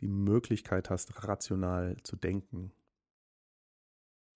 die 0.00 0.08
Möglichkeit 0.08 0.90
hast, 0.90 1.24
rational 1.24 1.96
zu 2.02 2.16
denken, 2.16 2.72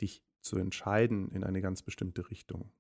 dich 0.01 0.25
zu 0.41 0.57
entscheiden 0.57 1.31
in 1.31 1.45
eine 1.45 1.61
ganz 1.61 1.83
bestimmte 1.83 2.31
Richtung. 2.31 2.73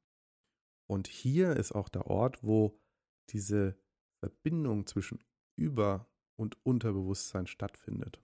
Und 0.87 1.07
hier 1.07 1.57
ist 1.57 1.73
auch 1.73 1.88
der 1.88 2.07
Ort, 2.07 2.43
wo 2.43 2.81
diese 3.29 3.79
Verbindung 4.19 4.87
zwischen 4.87 5.23
Über- 5.57 6.09
und 6.37 6.64
Unterbewusstsein 6.64 7.47
stattfindet. 7.47 8.23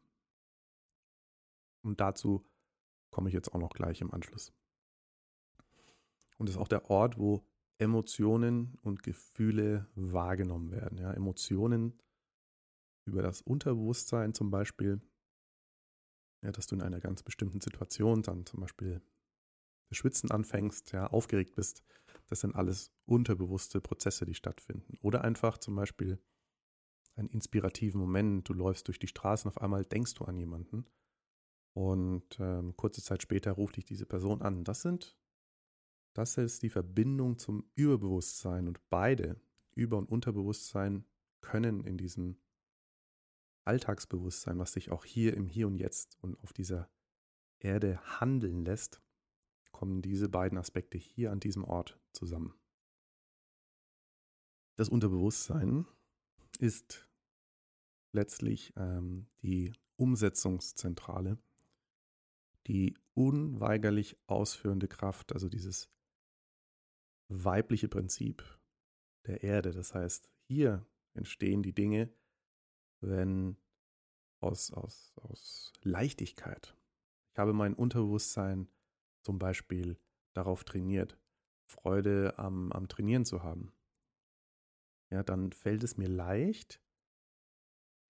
Und 1.82 2.00
dazu 2.00 2.44
komme 3.10 3.28
ich 3.28 3.34
jetzt 3.34 3.54
auch 3.54 3.60
noch 3.60 3.74
gleich 3.74 4.00
im 4.00 4.12
Anschluss. 4.12 4.52
Und 6.38 6.48
es 6.48 6.56
ist 6.56 6.60
auch 6.60 6.68
der 6.68 6.90
Ort, 6.90 7.18
wo 7.18 7.46
Emotionen 7.78 8.78
und 8.82 9.02
Gefühle 9.02 9.86
wahrgenommen 9.94 10.70
werden. 10.70 10.98
Ja, 10.98 11.12
Emotionen 11.12 12.00
über 13.06 13.22
das 13.22 13.42
Unterbewusstsein 13.42 14.34
zum 14.34 14.50
Beispiel, 14.50 15.00
ja, 16.42 16.52
dass 16.52 16.66
du 16.66 16.74
in 16.74 16.82
einer 16.82 17.00
ganz 17.00 17.22
bestimmten 17.22 17.60
Situation 17.60 18.22
dann 18.22 18.46
zum 18.46 18.60
Beispiel 18.60 19.02
Schwitzen 19.92 20.30
anfängst, 20.30 20.92
ja, 20.92 21.06
aufgeregt 21.06 21.54
bist, 21.54 21.84
das 22.28 22.40
sind 22.40 22.56
alles 22.56 22.92
unterbewusste 23.04 23.80
Prozesse, 23.80 24.26
die 24.26 24.34
stattfinden. 24.34 24.98
Oder 25.00 25.22
einfach 25.22 25.58
zum 25.58 25.76
Beispiel 25.76 26.18
einen 27.14 27.28
inspirativen 27.28 28.00
Moment, 28.00 28.48
du 28.48 28.52
läufst 28.52 28.88
durch 28.88 28.98
die 28.98 29.06
Straßen, 29.06 29.48
auf 29.48 29.60
einmal 29.60 29.84
denkst 29.84 30.14
du 30.14 30.24
an 30.24 30.36
jemanden 30.36 30.86
und 31.74 32.38
ähm, 32.40 32.76
kurze 32.76 33.02
Zeit 33.02 33.22
später 33.22 33.52
ruft 33.52 33.76
dich 33.76 33.84
diese 33.84 34.06
Person 34.06 34.42
an. 34.42 34.64
Das 34.64 34.82
sind, 34.82 35.16
das 36.16 36.38
ist 36.38 36.62
die 36.62 36.70
Verbindung 36.70 37.36
zum 37.36 37.64
Überbewusstsein 37.74 38.68
und 38.68 38.80
beide, 38.88 39.38
Über- 39.74 39.98
und 39.98 40.08
Unterbewusstsein, 40.08 41.04
können 41.42 41.84
in 41.84 41.98
diesem 41.98 42.38
Alltagsbewusstsein, 43.64 44.58
was 44.58 44.72
sich 44.72 44.90
auch 44.90 45.04
hier 45.04 45.34
im 45.34 45.46
Hier 45.46 45.66
und 45.66 45.76
Jetzt 45.76 46.16
und 46.22 46.42
auf 46.42 46.54
dieser 46.54 46.88
Erde 47.58 48.00
handeln 48.20 48.64
lässt, 48.64 49.02
kommen 49.72 50.00
diese 50.00 50.30
beiden 50.30 50.56
Aspekte 50.56 50.96
hier 50.96 51.32
an 51.32 51.40
diesem 51.40 51.64
Ort 51.64 52.00
zusammen. 52.12 52.54
Das 54.76 54.88
Unterbewusstsein 54.88 55.86
ist 56.58 57.06
letztlich 58.12 58.72
ähm, 58.76 59.26
die 59.42 59.74
Umsetzungszentrale, 59.96 61.38
die 62.66 62.96
unweigerlich 63.12 64.16
ausführende 64.26 64.88
Kraft, 64.88 65.32
also 65.32 65.48
dieses 65.48 65.90
weibliche 67.28 67.88
Prinzip 67.88 68.44
der 69.26 69.42
Erde. 69.42 69.72
Das 69.72 69.94
heißt, 69.94 70.30
hier 70.48 70.86
entstehen 71.14 71.62
die 71.62 71.74
Dinge, 71.74 72.12
wenn 73.00 73.56
aus, 74.40 74.72
aus, 74.72 75.14
aus 75.22 75.72
Leichtigkeit. 75.82 76.76
Ich 77.32 77.38
habe 77.38 77.52
mein 77.52 77.74
Unterbewusstsein 77.74 78.68
zum 79.22 79.38
Beispiel 79.38 79.98
darauf 80.34 80.64
trainiert, 80.64 81.18
Freude 81.68 82.38
am, 82.38 82.70
am 82.72 82.88
Trainieren 82.88 83.24
zu 83.24 83.42
haben, 83.42 83.72
ja, 85.10 85.22
dann 85.22 85.52
fällt 85.52 85.84
es 85.84 85.96
mir 85.96 86.08
leicht, 86.08 86.82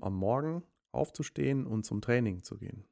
am 0.00 0.14
Morgen 0.14 0.62
aufzustehen 0.92 1.66
und 1.66 1.84
zum 1.84 2.00
Training 2.00 2.42
zu 2.42 2.58
gehen. 2.58 2.86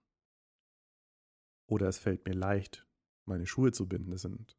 Oder 1.66 1.88
es 1.88 1.99
fällt 1.99 2.26
mir 2.26 2.35
leicht, 2.35 2.87
meine 3.25 3.47
Schuhe 3.47 3.73
zu 3.73 3.88
binden. 3.88 4.11
Das 4.11 4.23
sind 4.23 4.59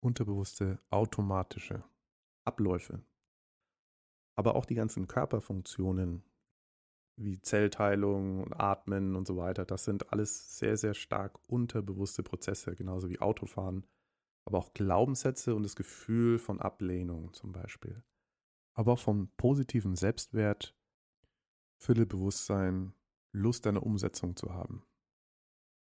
unterbewusste, 0.00 0.80
automatische 0.90 1.84
Abläufe. 2.44 3.04
Aber 4.34 4.54
auch 4.54 4.64
die 4.64 4.74
ganzen 4.74 5.06
Körperfunktionen, 5.06 6.24
wie 7.16 7.40
Zellteilung 7.40 8.42
und 8.42 8.54
Atmen 8.54 9.14
und 9.14 9.26
so 9.26 9.36
weiter, 9.36 9.64
das 9.64 9.84
sind 9.84 10.12
alles 10.12 10.58
sehr, 10.58 10.76
sehr 10.76 10.94
stark 10.94 11.38
unterbewusste 11.46 12.22
Prozesse, 12.22 12.74
genauso 12.74 13.10
wie 13.10 13.20
Autofahren, 13.20 13.86
aber 14.46 14.58
auch 14.58 14.72
Glaubenssätze 14.72 15.54
und 15.54 15.62
das 15.62 15.76
Gefühl 15.76 16.38
von 16.38 16.60
Ablehnung 16.60 17.32
zum 17.34 17.52
Beispiel. 17.52 18.02
Aber 18.72 18.92
auch 18.92 18.98
vom 18.98 19.28
positiven 19.36 19.96
Selbstwert, 19.96 20.74
Viertelbewusstsein, 21.76 22.94
Lust 23.32 23.66
einer 23.66 23.82
Umsetzung 23.82 24.36
zu 24.36 24.54
haben. 24.54 24.84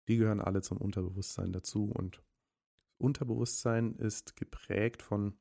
Die 0.08 0.18
gehören 0.18 0.42
alle 0.42 0.62
zum 0.62 0.78
Unterbewusstsein 0.78 1.54
dazu 1.54 1.90
und 1.92 2.22
Unterbewusstsein 3.04 3.96
ist 3.96 4.36
geprägt 4.38 5.02
von 5.02 5.38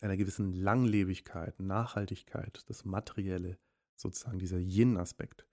einer 0.00 0.16
gewissen 0.16 0.52
Langlebigkeit, 0.52 1.58
Nachhaltigkeit, 1.58 2.62
das 2.68 2.84
Materielle, 2.84 3.58
sozusagen 3.96 4.38
dieser 4.38 4.58
Yin-Aspekt. 4.58 5.48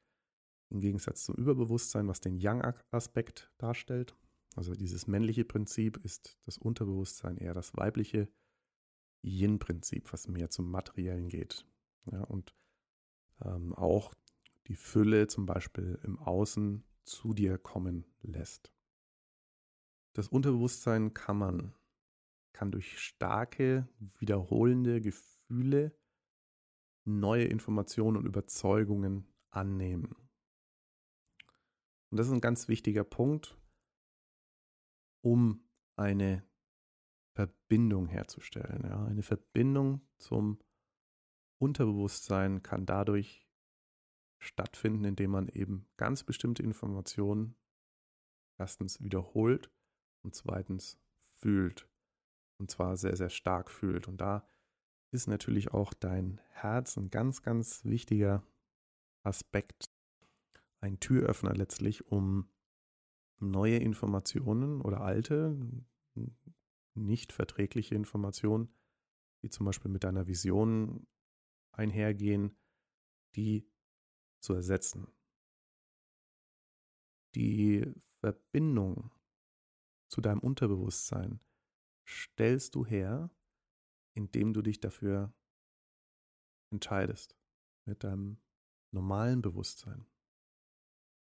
Im 0.69 0.79
Gegensatz 0.79 1.23
zum 1.23 1.35
Überbewusstsein, 1.35 2.07
was 2.07 2.21
den 2.21 2.37
Yang-Aspekt 2.37 3.51
darstellt. 3.57 4.15
Also 4.55 4.73
dieses 4.73 5.07
männliche 5.07 5.43
Prinzip 5.43 5.97
ist 5.97 6.39
das 6.45 6.57
Unterbewusstsein 6.57 7.37
eher 7.37 7.53
das 7.53 7.75
weibliche 7.75 8.29
Yin-Prinzip, 9.23 10.13
was 10.13 10.27
mehr 10.27 10.49
zum 10.49 10.69
Materiellen 10.69 11.29
geht. 11.29 11.65
Ja, 12.11 12.23
und 12.23 12.55
ähm, 13.43 13.73
auch 13.73 14.13
die 14.67 14.75
Fülle 14.75 15.27
zum 15.27 15.45
Beispiel 15.45 15.99
im 16.03 16.19
Außen 16.19 16.83
zu 17.03 17.33
dir 17.33 17.57
kommen 17.57 18.05
lässt. 18.21 18.71
Das 20.13 20.27
Unterbewusstsein 20.27 21.13
kann 21.13 21.37
man, 21.37 21.75
kann 22.53 22.71
durch 22.71 22.99
starke, 22.99 23.87
wiederholende 24.19 25.01
Gefühle 25.01 25.97
neue 27.05 27.45
Informationen 27.45 28.17
und 28.17 28.25
Überzeugungen 28.25 29.25
annehmen. 29.49 30.15
Und 32.09 32.17
das 32.17 32.27
ist 32.27 32.33
ein 32.33 32.41
ganz 32.41 32.67
wichtiger 32.67 33.03
Punkt, 33.03 33.57
um 35.23 35.63
eine 35.95 36.43
Verbindung 37.33 38.07
herzustellen. 38.07 38.83
Ja. 38.83 39.05
Eine 39.05 39.23
Verbindung 39.23 40.01
zum 40.17 40.59
Unterbewusstsein 41.59 42.63
kann 42.63 42.85
dadurch 42.85 43.47
stattfinden, 44.39 45.05
indem 45.05 45.31
man 45.31 45.47
eben 45.47 45.87
ganz 45.95 46.23
bestimmte 46.23 46.63
Informationen 46.63 47.55
erstens 48.59 49.01
wiederholt 49.01 49.71
und 50.23 50.35
zweitens 50.35 50.99
fühlt. 51.33 51.87
Und 52.57 52.69
zwar 52.69 52.95
sehr, 52.97 53.15
sehr 53.15 53.29
stark 53.29 53.71
fühlt. 53.71 54.07
Und 54.07 54.21
da 54.21 54.47
ist 55.11 55.27
natürlich 55.27 55.73
auch 55.73 55.93
dein 55.93 56.39
Herz 56.49 56.97
ein 56.97 57.09
ganz, 57.09 57.41
ganz 57.41 57.83
wichtiger 57.85 58.43
Aspekt, 59.23 59.91
ein 60.79 60.99
Türöffner 60.99 61.53
letztlich, 61.53 62.07
um 62.07 62.49
neue 63.39 63.77
Informationen 63.77 64.81
oder 64.81 65.01
alte, 65.01 65.57
nicht 66.93 67.33
verträgliche 67.33 67.95
Informationen, 67.95 68.73
die 69.43 69.49
zum 69.49 69.65
Beispiel 69.65 69.91
mit 69.91 70.03
deiner 70.03 70.27
Vision 70.27 71.07
einhergehen, 71.71 72.55
die 73.35 73.67
zu 74.39 74.53
ersetzen. 74.53 75.07
Die 77.35 77.91
Verbindung 78.19 79.11
zu 80.11 80.19
deinem 80.19 80.39
Unterbewusstsein 80.39 81.39
stellst 82.05 82.75
du 82.75 82.85
her, 82.85 83.31
indem 84.13 84.53
du 84.53 84.61
dich 84.61 84.81
dafür 84.81 85.33
entscheidest, 86.69 87.37
mit 87.85 88.03
deinem 88.03 88.41
normalen 88.93 89.41
Bewusstsein. 89.41 90.05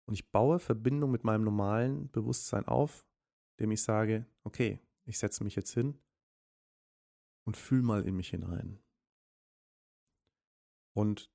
Und 0.07 0.15
ich 0.15 0.33
baue 0.33 0.59
Verbindung 0.59 1.13
mit 1.13 1.23
meinem 1.23 1.45
normalen 1.45 2.11
Bewusstsein 2.11 2.67
auf, 2.67 3.07
indem 3.53 3.71
ich 3.71 3.83
sage, 3.83 4.27
okay, 4.43 4.81
ich 5.05 5.19
setze 5.19 5.45
mich 5.45 5.55
jetzt 5.55 5.73
hin 5.73 6.03
und 7.47 7.57
fühl 7.57 7.83
mal 7.83 8.05
in 8.07 8.17
mich 8.17 8.31
hinein. 8.31 8.83
Und 10.97 11.33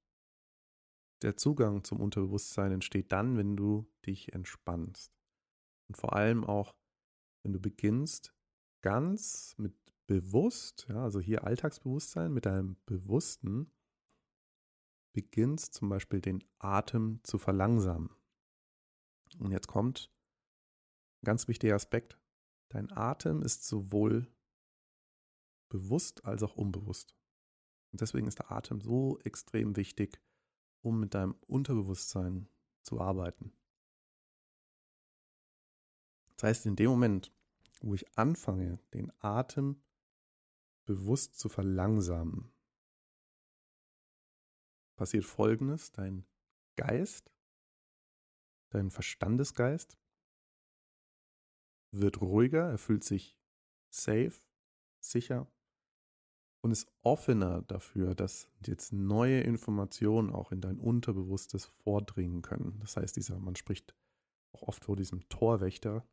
der 1.22 1.38
Zugang 1.38 1.86
zum 1.86 2.01
Unterbewusstsein 2.01 2.74
entsteht 2.74 3.12
dann, 3.13 3.38
wenn 3.38 3.55
du 3.55 3.89
dich 4.05 4.34
entspannst. 4.34 5.17
Und 5.88 5.96
vor 5.96 6.13
allem 6.13 6.43
auch, 6.43 6.78
wenn 7.43 7.53
du 7.53 7.60
beginnst, 7.60 8.34
ganz 8.81 9.55
mit 9.58 9.74
bewusst, 10.08 10.88
ja, 10.89 11.03
also 11.03 11.19
hier 11.19 11.43
Alltagsbewusstsein, 11.43 12.34
mit 12.34 12.46
deinem 12.46 12.77
Bewussten, 12.86 13.72
beginnst 15.13 15.74
zum 15.74 15.89
Beispiel 15.89 16.22
den 16.22 16.43
Atem 16.58 17.19
zu 17.24 17.38
verlangsamen. 17.38 18.10
Und 19.38 19.51
jetzt 19.51 19.67
kommt 19.67 20.12
ein 21.22 21.25
ganz 21.25 21.48
wichtiger 21.48 21.75
Aspekt. 21.75 22.19
Dein 22.69 22.91
Atem 22.91 23.41
ist 23.41 23.67
sowohl 23.67 24.27
bewusst 25.69 26.25
als 26.25 26.43
auch 26.43 26.55
unbewusst. 26.55 27.15
Und 27.91 28.01
deswegen 28.01 28.27
ist 28.27 28.39
der 28.39 28.51
Atem 28.51 28.81
so 28.81 29.19
extrem 29.19 29.75
wichtig, 29.75 30.22
um 30.81 31.00
mit 31.00 31.13
deinem 31.13 31.36
Unterbewusstsein 31.48 32.48
zu 32.84 33.00
arbeiten. 33.00 33.51
Das 36.39 36.43
heißt, 36.43 36.67
in 36.67 36.77
dem 36.77 36.89
Moment, 36.89 37.34
wo 37.81 37.93
ich 37.93 38.17
anfange, 38.17 38.79
den 38.93 39.12
Atem 39.19 39.84
bewusst 40.86 41.38
zu 41.38 41.50
verlangsamen, 41.50 42.50
passiert 44.96 45.25
Folgendes. 45.25 45.91
Dein 45.91 46.25
Geist, 46.77 47.34
dein 48.69 48.89
Verstandesgeist 48.89 49.98
wird 51.91 52.22
ruhiger, 52.22 52.69
er 52.69 52.77
fühlt 52.77 53.03
sich 53.03 53.38
safe, 53.89 54.39
sicher 55.01 55.51
und 56.62 56.72
ist 56.72 56.89
offener 57.01 57.63
dafür, 57.63 58.15
dass 58.15 58.50
jetzt 58.65 58.93
neue 58.93 59.41
Informationen 59.41 60.29
auch 60.29 60.53
in 60.53 60.62
dein 60.62 60.79
Unterbewusstes 60.79 61.65
vordringen 61.65 62.41
können. 62.43 62.79
Das 62.79 62.96
heißt, 62.96 63.17
dieser, 63.17 63.39
man 63.39 63.58
spricht 63.58 63.93
auch 64.53 64.62
oft 64.62 64.86
vor 64.86 64.96
diesem 64.96 65.27
Torwächter, 65.27 66.08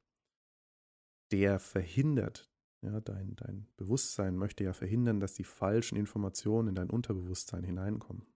der 1.33 1.59
verhindert, 1.59 2.51
ja, 2.83 3.01
dein, 3.01 3.35
dein 3.37 3.67
Bewusstsein 3.77 4.37
möchte 4.37 4.65
ja 4.65 4.73
verhindern, 4.73 5.21
dass 5.21 5.35
die 5.35 5.45
falschen 5.45 5.97
Informationen 5.97 6.69
in 6.69 6.75
dein 6.75 6.91
Unterbewusstsein 6.91 7.65
hineinkommen. 7.65 8.27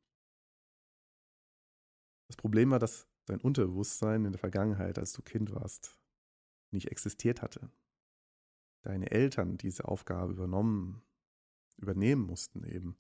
Das 2.27 2.37
Problem 2.37 2.71
war, 2.71 2.79
dass 2.79 3.07
dein 3.27 3.41
Unterbewusstsein 3.41 4.25
in 4.25 4.33
der 4.33 4.38
Vergangenheit, 4.38 4.99
als 4.99 5.12
du 5.12 5.23
Kind 5.23 5.53
warst, 5.53 6.01
nicht 6.73 6.88
existiert 6.88 7.43
hatte. 7.43 7.71
Deine 8.83 9.11
Eltern 9.11 9.57
diese 9.57 9.87
Aufgabe 9.87 10.33
übernommen, 10.33 11.03
übernehmen 11.77 12.23
mussten 12.23 12.64
eben, 12.64 12.97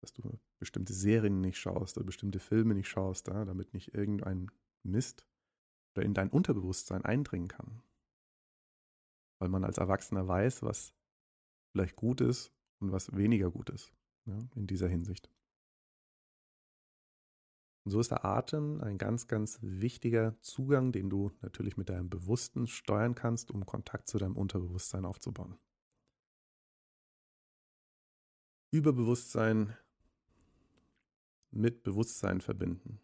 dass 0.00 0.12
du 0.12 0.38
bestimmte 0.58 0.92
Serien 0.92 1.40
nicht 1.40 1.58
schaust 1.58 1.96
oder 1.96 2.06
bestimmte 2.06 2.38
Filme 2.38 2.74
nicht 2.74 2.88
schaust, 2.88 3.28
da, 3.28 3.44
damit 3.44 3.74
nicht 3.74 3.94
irgendein 3.94 4.50
Mist 4.82 5.26
in 5.96 6.14
dein 6.14 6.30
Unterbewusstsein 6.30 7.04
eindringen 7.04 7.48
kann 7.48 7.82
weil 9.38 9.48
man 9.48 9.64
als 9.64 9.78
Erwachsener 9.78 10.26
weiß, 10.26 10.62
was 10.62 10.94
vielleicht 11.72 11.96
gut 11.96 12.20
ist 12.20 12.52
und 12.80 12.92
was 12.92 13.14
weniger 13.16 13.50
gut 13.50 13.70
ist 13.70 13.92
ja, 14.24 14.38
in 14.54 14.66
dieser 14.66 14.88
Hinsicht. 14.88 15.30
Und 17.84 17.92
so 17.92 18.00
ist 18.00 18.10
der 18.10 18.24
Atem 18.24 18.82
ein 18.82 18.98
ganz, 18.98 19.28
ganz 19.28 19.58
wichtiger 19.62 20.38
Zugang, 20.42 20.92
den 20.92 21.08
du 21.08 21.30
natürlich 21.40 21.76
mit 21.76 21.88
deinem 21.88 22.10
Bewussten 22.10 22.66
steuern 22.66 23.14
kannst, 23.14 23.50
um 23.50 23.64
Kontakt 23.64 24.08
zu 24.08 24.18
deinem 24.18 24.36
Unterbewusstsein 24.36 25.06
aufzubauen. 25.06 25.58
Überbewusstsein 28.70 29.74
mit 31.50 31.82
Bewusstsein 31.82 32.42
verbinden. 32.42 33.00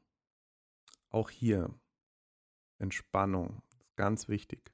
Auch 1.09 1.31
hier 1.31 1.73
Entspannung 2.79 3.63
ganz 3.97 4.29
wichtig 4.29 4.74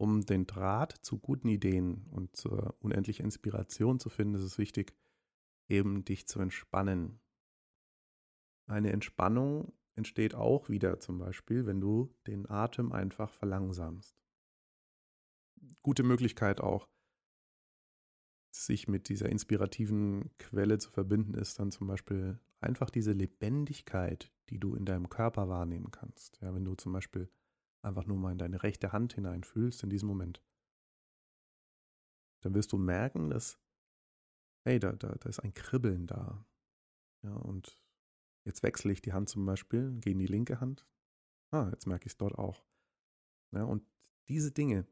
um 0.00 0.24
den 0.24 0.46
Draht 0.46 0.92
zu 1.02 1.18
guten 1.18 1.48
Ideen 1.48 2.06
und 2.10 2.34
zur 2.34 2.74
unendlichen 2.80 3.26
Inspiration 3.26 4.00
zu 4.00 4.08
finden, 4.08 4.34
ist 4.34 4.42
es 4.42 4.56
wichtig, 4.56 4.96
eben 5.68 6.06
dich 6.06 6.26
zu 6.26 6.40
entspannen. 6.40 7.20
Eine 8.66 8.92
Entspannung 8.92 9.74
entsteht 9.96 10.34
auch 10.34 10.70
wieder 10.70 11.00
zum 11.00 11.18
Beispiel, 11.18 11.66
wenn 11.66 11.82
du 11.82 12.14
den 12.26 12.48
Atem 12.48 12.92
einfach 12.92 13.30
verlangsamst. 13.34 14.16
Gute 15.82 16.02
Möglichkeit 16.02 16.62
auch, 16.62 16.88
sich 18.50 18.88
mit 18.88 19.10
dieser 19.10 19.28
inspirativen 19.28 20.30
Quelle 20.38 20.78
zu 20.78 20.90
verbinden, 20.90 21.34
ist 21.34 21.58
dann 21.58 21.70
zum 21.70 21.86
Beispiel 21.86 22.40
einfach 22.60 22.88
diese 22.88 23.12
Lebendigkeit, 23.12 24.32
die 24.48 24.58
du 24.58 24.74
in 24.76 24.86
deinem 24.86 25.10
Körper 25.10 25.50
wahrnehmen 25.50 25.90
kannst. 25.90 26.40
Ja, 26.40 26.54
wenn 26.54 26.64
du 26.64 26.74
zum 26.74 26.94
Beispiel 26.94 27.28
einfach 27.82 28.06
nur 28.06 28.18
mal 28.18 28.32
in 28.32 28.38
deine 28.38 28.62
rechte 28.62 28.92
Hand 28.92 29.14
hineinfühlst 29.14 29.82
in 29.82 29.90
diesem 29.90 30.08
Moment, 30.08 30.42
dann 32.42 32.54
wirst 32.54 32.72
du 32.72 32.78
merken, 32.78 33.30
dass, 33.30 33.58
hey, 34.64 34.78
da, 34.78 34.92
da, 34.92 35.14
da 35.14 35.28
ist 35.28 35.40
ein 35.40 35.54
Kribbeln 35.54 36.06
da. 36.06 36.46
Ja, 37.22 37.34
und 37.34 37.82
jetzt 38.44 38.62
wechsle 38.62 38.92
ich 38.92 39.02
die 39.02 39.12
Hand 39.12 39.28
zum 39.28 39.44
Beispiel, 39.44 39.98
gehe 40.00 40.12
in 40.12 40.18
die 40.18 40.26
linke 40.26 40.60
Hand. 40.60 40.86
Ah, 41.50 41.68
jetzt 41.70 41.86
merke 41.86 42.06
ich 42.06 42.12
es 42.12 42.18
dort 42.18 42.38
auch. 42.38 42.64
Ja, 43.52 43.64
und 43.64 43.84
diese 44.28 44.52
Dinge 44.52 44.86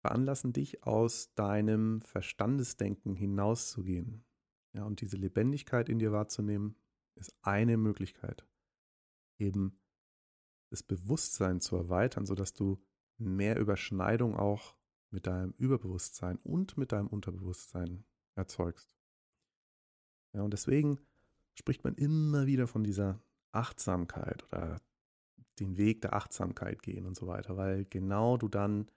veranlassen 0.00 0.52
dich 0.52 0.84
aus 0.84 1.34
deinem 1.34 2.00
Verstandesdenken 2.02 3.14
hinauszugehen. 3.14 4.24
Ja, 4.74 4.84
und 4.84 5.00
diese 5.00 5.16
Lebendigkeit 5.16 5.88
in 5.88 5.98
dir 5.98 6.12
wahrzunehmen, 6.12 6.76
ist 7.16 7.34
eine 7.42 7.76
Möglichkeit, 7.76 8.46
eben 9.38 9.80
das 10.74 10.82
Bewusstsein 10.82 11.60
zu 11.60 11.76
erweitern, 11.76 12.26
sodass 12.26 12.52
du 12.52 12.82
mehr 13.16 13.58
Überschneidung 13.58 14.36
auch 14.36 14.76
mit 15.10 15.26
deinem 15.26 15.54
Überbewusstsein 15.56 16.38
und 16.38 16.76
mit 16.76 16.90
deinem 16.90 17.06
Unterbewusstsein 17.06 18.04
erzeugst. 18.34 18.96
Ja, 20.34 20.42
und 20.42 20.52
deswegen 20.52 20.98
spricht 21.54 21.84
man 21.84 21.94
immer 21.94 22.46
wieder 22.46 22.66
von 22.66 22.82
dieser 22.82 23.22
Achtsamkeit 23.52 24.42
oder 24.44 24.80
den 25.60 25.76
Weg 25.76 26.02
der 26.02 26.14
Achtsamkeit 26.14 26.82
gehen 26.82 27.06
und 27.06 27.14
so 27.16 27.28
weiter, 27.28 27.56
weil 27.56 27.84
genau 27.84 28.36
du 28.36 28.48
dann 28.48 28.90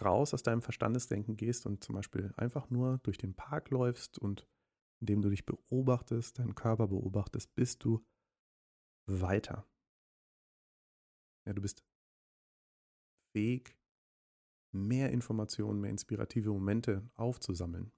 raus 0.00 0.32
aus 0.32 0.42
deinem 0.42 0.62
Verstandesdenken 0.62 1.36
gehst 1.36 1.66
und 1.66 1.84
zum 1.84 1.96
Beispiel 1.96 2.32
einfach 2.38 2.70
nur 2.70 2.98
durch 3.02 3.18
den 3.18 3.34
Park 3.34 3.68
läufst 3.68 4.18
und 4.18 4.48
indem 5.00 5.20
du 5.20 5.28
dich 5.28 5.44
beobachtest, 5.44 6.38
deinen 6.38 6.54
Körper 6.54 6.88
beobachtest, 6.88 7.54
bist 7.54 7.84
du 7.84 8.02
weiter. 9.06 9.69
Ja, 11.46 11.52
du 11.52 11.62
bist 11.62 11.84
fähig, 13.32 13.76
mehr 14.72 15.10
Informationen, 15.10 15.80
mehr 15.80 15.90
inspirative 15.90 16.50
Momente 16.50 17.08
aufzusammeln. 17.14 17.92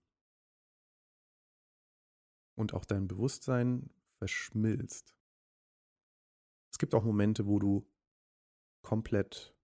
Und 2.55 2.75
auch 2.75 2.85
dein 2.85 3.09
Bewusstsein 3.09 3.91
verschmilzt. 4.19 5.17
Es 6.71 6.79
gibt 6.79 6.95
auch 6.95 7.05
Momente, 7.05 7.47
wo 7.47 7.59
du 7.59 7.87
komplett 8.83 9.57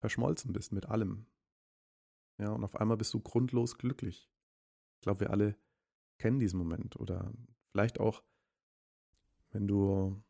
verschmolzen 0.00 0.52
bist 0.52 0.72
mit 0.72 0.86
allem. 0.86 1.26
Ja, 2.38 2.50
und 2.52 2.64
auf 2.64 2.76
einmal 2.76 2.96
bist 2.96 3.12
du 3.14 3.20
grundlos 3.20 3.78
glücklich. 3.78 4.30
Ich 4.96 5.00
glaube, 5.02 5.20
wir 5.20 5.30
alle 5.30 5.58
kennen 6.18 6.38
diesen 6.38 6.58
Moment. 6.58 6.96
Oder 6.96 7.32
vielleicht 7.72 8.00
auch, 8.00 8.22
wenn 9.50 9.66
du 9.66 10.22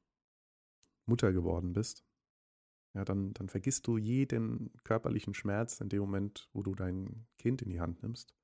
Mutter 1.07 1.33
geworden 1.33 1.73
bist 1.73 2.08
Ja, 2.99 3.05
dann, 3.05 3.33
dann 3.35 3.49
vergisst 3.49 3.87
du 3.87 3.97
jeden 3.97 4.73
körperlichen 4.83 5.33
Schmerz 5.33 5.81
in 5.81 5.89
dem 5.89 6.01
Moment, 6.01 6.51
wo 6.53 6.65
du 6.65 6.75
dein 6.75 7.29
Kind 7.39 7.63
in 7.63 7.71
die 7.71 7.79
Hand 7.79 8.03
nimmst. 8.03 8.35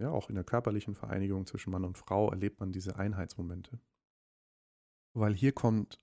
Ja, 0.00 0.12
auch 0.12 0.28
in 0.28 0.36
der 0.36 0.44
körperlichen 0.44 0.94
Vereinigung 0.94 1.44
zwischen 1.44 1.72
Mann 1.72 1.84
und 1.84 1.98
Frau 1.98 2.30
erlebt 2.30 2.60
man 2.60 2.70
diese 2.70 2.94
Einheitsmomente. 2.94 3.80
Weil 5.12 5.34
hier 5.34 5.50
kommt 5.50 5.98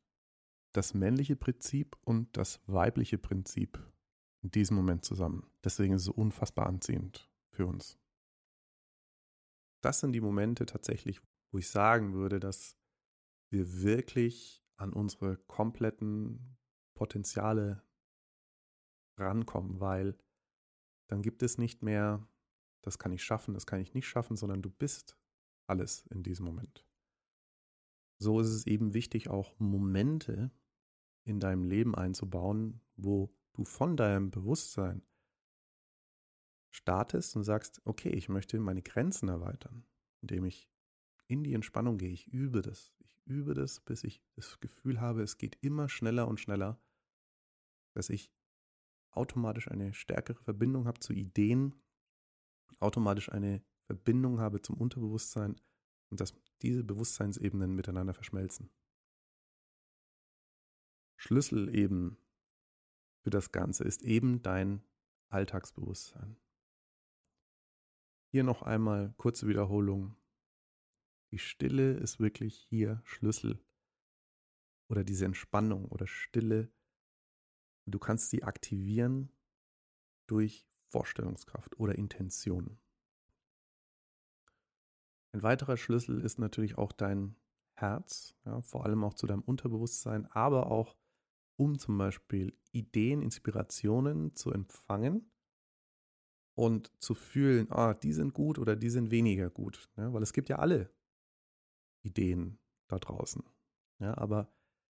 das 0.74 0.94
männliche 0.94 1.38
Prinzip 1.38 1.96
und 2.04 2.36
das 2.36 2.60
weibliche 2.68 3.18
Prinzip 3.18 3.80
in 4.44 4.52
diesem 4.52 4.76
Moment 4.76 5.06
zusammen. 5.06 5.50
Deswegen 5.64 5.94
ist 5.94 6.02
es 6.02 6.10
unfassbar 6.10 6.68
anziehend 6.68 7.32
für 7.54 7.68
uns. 7.68 7.98
Das 9.82 10.02
sind 10.02 10.12
die 10.12 10.20
Momente 10.20 10.66
tatsächlich, 10.66 11.22
wo 11.54 11.58
ich 11.58 11.70
sagen 11.70 12.12
würde, 12.16 12.42
dass 12.42 12.78
wir 13.50 13.82
wirklich 13.82 14.62
an 14.76 14.92
unsere 14.92 15.38
kompletten 15.38 16.57
Potenziale 16.98 17.84
rankommen, 19.18 19.80
weil 19.80 20.18
dann 21.08 21.22
gibt 21.22 21.44
es 21.44 21.58
nicht 21.58 21.84
mehr, 21.84 22.28
das 22.82 22.98
kann 22.98 23.12
ich 23.12 23.24
schaffen, 23.24 23.54
das 23.54 23.68
kann 23.68 23.80
ich 23.80 23.94
nicht 23.94 24.08
schaffen, 24.08 24.36
sondern 24.36 24.64
du 24.64 24.70
bist 24.70 25.16
alles 25.68 26.06
in 26.08 26.24
diesem 26.24 26.46
Moment. 26.46 26.86
So 28.20 28.40
ist 28.40 28.50
es 28.50 28.66
eben 28.66 28.96
wichtig, 28.96 29.30
auch 29.30 29.60
Momente 29.60 30.52
in 31.24 31.40
deinem 31.40 31.66
Leben 31.66 31.94
einzubauen, 31.94 32.82
wo 32.96 33.32
du 33.54 33.64
von 33.64 33.96
deinem 33.96 34.32
Bewusstsein 34.32 35.04
startest 36.72 37.36
und 37.36 37.44
sagst, 37.44 37.82
okay, 37.86 38.10
ich 38.10 38.28
möchte 38.28 38.60
meine 38.60 38.82
Grenzen 38.82 39.30
erweitern, 39.30 39.86
indem 40.22 40.46
ich 40.46 40.68
in 41.28 41.44
die 41.44 41.54
Entspannung 41.54 41.98
gehe, 41.98 42.12
ich 42.12 42.28
übe 42.28 42.62
das, 42.62 42.96
ich 43.00 43.20
übe 43.26 43.54
das, 43.54 43.82
bis 43.82 44.04
ich 44.04 44.24
das 44.36 44.60
Gefühl 44.60 45.00
habe, 45.00 45.22
es 45.22 45.38
geht 45.38 45.58
immer 45.62 45.90
schneller 45.90 46.28
und 46.28 46.40
schneller, 46.40 46.80
dass 47.98 48.10
ich 48.10 48.32
automatisch 49.10 49.70
eine 49.70 49.94
stärkere 49.94 50.44
Verbindung 50.44 50.86
habe 50.86 51.00
zu 51.00 51.14
Ideen, 51.14 51.82
automatisch 52.80 53.32
eine 53.32 53.66
Verbindung 53.88 54.40
habe 54.40 54.62
zum 54.62 54.78
Unterbewusstsein 54.78 55.60
und 56.10 56.22
dass 56.22 56.36
diese 56.62 56.84
Bewusstseinsebenen 56.84 57.74
miteinander 57.74 58.14
verschmelzen. 58.14 58.70
Schlüssel 61.16 61.76
eben 61.76 62.18
für 63.24 63.32
das 63.32 63.52
Ganze 63.52 63.84
ist 63.84 64.04
eben 64.04 64.44
dein 64.44 64.84
Alltagsbewusstsein. 65.30 66.38
Hier 68.30 68.44
noch 68.44 68.62
einmal 68.62 69.14
kurze 69.18 69.48
Wiederholung. 69.48 70.16
Die 71.32 71.40
Stille 71.40 71.94
ist 71.94 72.20
wirklich 72.20 72.68
hier 72.70 73.02
Schlüssel. 73.06 73.60
Oder 74.88 75.04
diese 75.04 75.26
Entspannung 75.26 75.86
oder 75.86 76.06
Stille. 76.06 76.72
Du 77.88 78.00
kannst 78.00 78.30
sie 78.30 78.44
aktivieren 78.44 79.32
durch 80.28 80.68
Vorstellungskraft 80.90 81.80
oder 81.80 81.98
Intention. 81.98 82.78
Ein 85.32 85.44
weiterer 85.44 85.78
Schlüssel 85.78 86.22
ist 86.22 86.38
natürlich 86.38 86.78
auch 86.78 86.92
dein 86.92 87.36
Herz, 87.76 88.36
ja, 88.46 88.62
vor 88.62 88.86
allem 88.86 89.04
auch 89.04 89.14
zu 89.14 89.28
deinem 89.28 89.42
Unterbewusstsein, 89.42 90.26
aber 90.28 90.72
auch 90.72 90.98
um 91.56 91.80
zum 91.80 91.98
Beispiel 91.98 92.58
Ideen, 92.72 93.22
Inspirationen 93.22 94.36
zu 94.36 94.52
empfangen 94.52 95.32
und 96.56 96.92
zu 97.02 97.14
fühlen, 97.14 97.72
ah, 97.72 97.94
die 97.94 98.14
sind 98.14 98.34
gut 98.34 98.60
oder 98.60 98.76
die 98.76 98.90
sind 98.90 99.12
weniger 99.12 99.50
gut. 99.50 99.90
Ja, 99.96 100.12
weil 100.12 100.24
es 100.24 100.34
gibt 100.34 100.50
ja 100.50 100.60
alle 100.60 100.94
Ideen 102.02 102.60
da 102.88 103.00
draußen. 103.00 103.44
Ja, 104.00 104.18
aber 104.18 104.52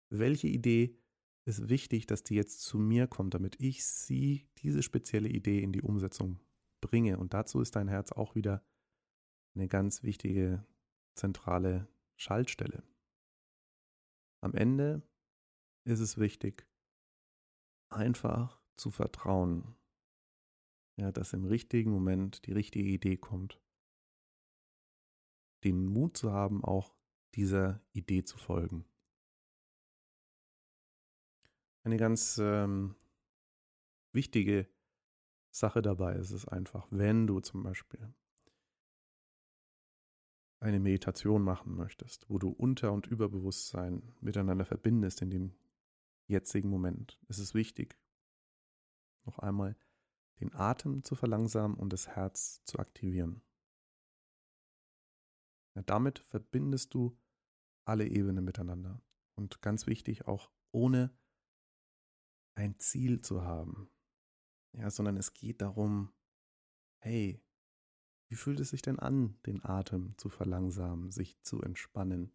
welche 0.09 0.47
Idee 0.47 0.97
ist 1.45 1.69
wichtig, 1.69 2.07
dass 2.07 2.23
die 2.23 2.35
jetzt 2.35 2.61
zu 2.61 2.77
mir 2.79 3.07
kommt, 3.07 3.33
damit 3.33 3.59
ich 3.59 3.85
sie, 3.85 4.49
diese 4.57 4.81
spezielle 4.81 5.29
Idee 5.29 5.61
in 5.61 5.71
die 5.71 5.81
Umsetzung 5.81 6.39
bringe. 6.81 7.17
Und 7.19 7.33
dazu 7.33 7.61
ist 7.61 7.75
dein 7.75 7.87
Herz 7.87 8.11
auch 8.11 8.35
wieder 8.35 8.65
eine 9.53 9.67
ganz 9.67 10.03
wichtige 10.03 10.65
zentrale 11.13 11.87
Schaltstelle. 12.17 12.83
Am 14.41 14.53
Ende 14.53 15.01
ist 15.85 15.99
es 15.99 16.17
wichtig, 16.17 16.67
einfach 17.89 18.59
zu 18.75 18.89
vertrauen, 18.91 19.75
ja, 20.97 21.11
dass 21.11 21.33
im 21.33 21.45
richtigen 21.45 21.91
Moment 21.91 22.45
die 22.45 22.53
richtige 22.53 22.89
Idee 22.89 23.17
kommt. 23.17 23.61
Den 25.63 25.85
Mut 25.85 26.17
zu 26.17 26.31
haben, 26.31 26.63
auch 26.63 26.95
dieser 27.35 27.81
Idee 27.91 28.23
zu 28.23 28.37
folgen. 28.37 28.85
Eine 31.85 31.97
ganz 31.97 32.39
ähm, 32.39 32.95
wichtige 34.11 34.67
Sache 35.51 35.83
dabei 35.83 36.15
ist 36.15 36.31
es 36.31 36.47
einfach, 36.47 36.87
wenn 36.89 37.27
du 37.27 37.41
zum 37.41 37.61
Beispiel 37.61 38.11
eine 40.59 40.79
Meditation 40.79 41.43
machen 41.43 41.75
möchtest, 41.75 42.27
wo 42.27 42.39
du 42.39 42.49
Unter- 42.49 42.91
und 42.91 43.05
Überbewusstsein 43.05 44.15
miteinander 44.19 44.65
verbindest 44.65 45.21
in 45.21 45.29
dem 45.29 45.55
jetzigen 46.25 46.69
Moment, 46.69 47.19
ist 47.27 47.37
es 47.37 47.53
wichtig, 47.53 47.99
noch 49.23 49.37
einmal 49.37 49.77
den 50.39 50.55
Atem 50.55 51.03
zu 51.03 51.13
verlangsamen 51.13 51.77
und 51.77 51.93
das 51.93 52.07
Herz 52.07 52.63
zu 52.63 52.79
aktivieren. 52.79 53.43
Ja, 55.75 55.83
damit 55.83 56.17
verbindest 56.17 56.95
du 56.95 57.15
alle 57.83 58.07
Ebenen 58.07 58.43
miteinander. 58.43 59.03
Und 59.35 59.61
ganz 59.61 59.85
wichtig, 59.85 60.27
auch 60.27 60.49
ohne 60.71 61.15
ein 62.55 62.79
Ziel 62.79 63.21
zu 63.21 63.43
haben. 63.43 63.89
Ja, 64.73 64.89
sondern 64.89 65.17
es 65.17 65.33
geht 65.33 65.61
darum, 65.61 66.11
hey, 66.97 67.41
wie 68.27 68.35
fühlt 68.35 68.59
es 68.59 68.71
sich 68.71 68.81
denn 68.81 68.99
an, 68.99 69.39
den 69.45 69.63
Atem 69.63 70.17
zu 70.17 70.29
verlangsamen, 70.29 71.11
sich 71.11 71.41
zu 71.43 71.61
entspannen, 71.61 72.33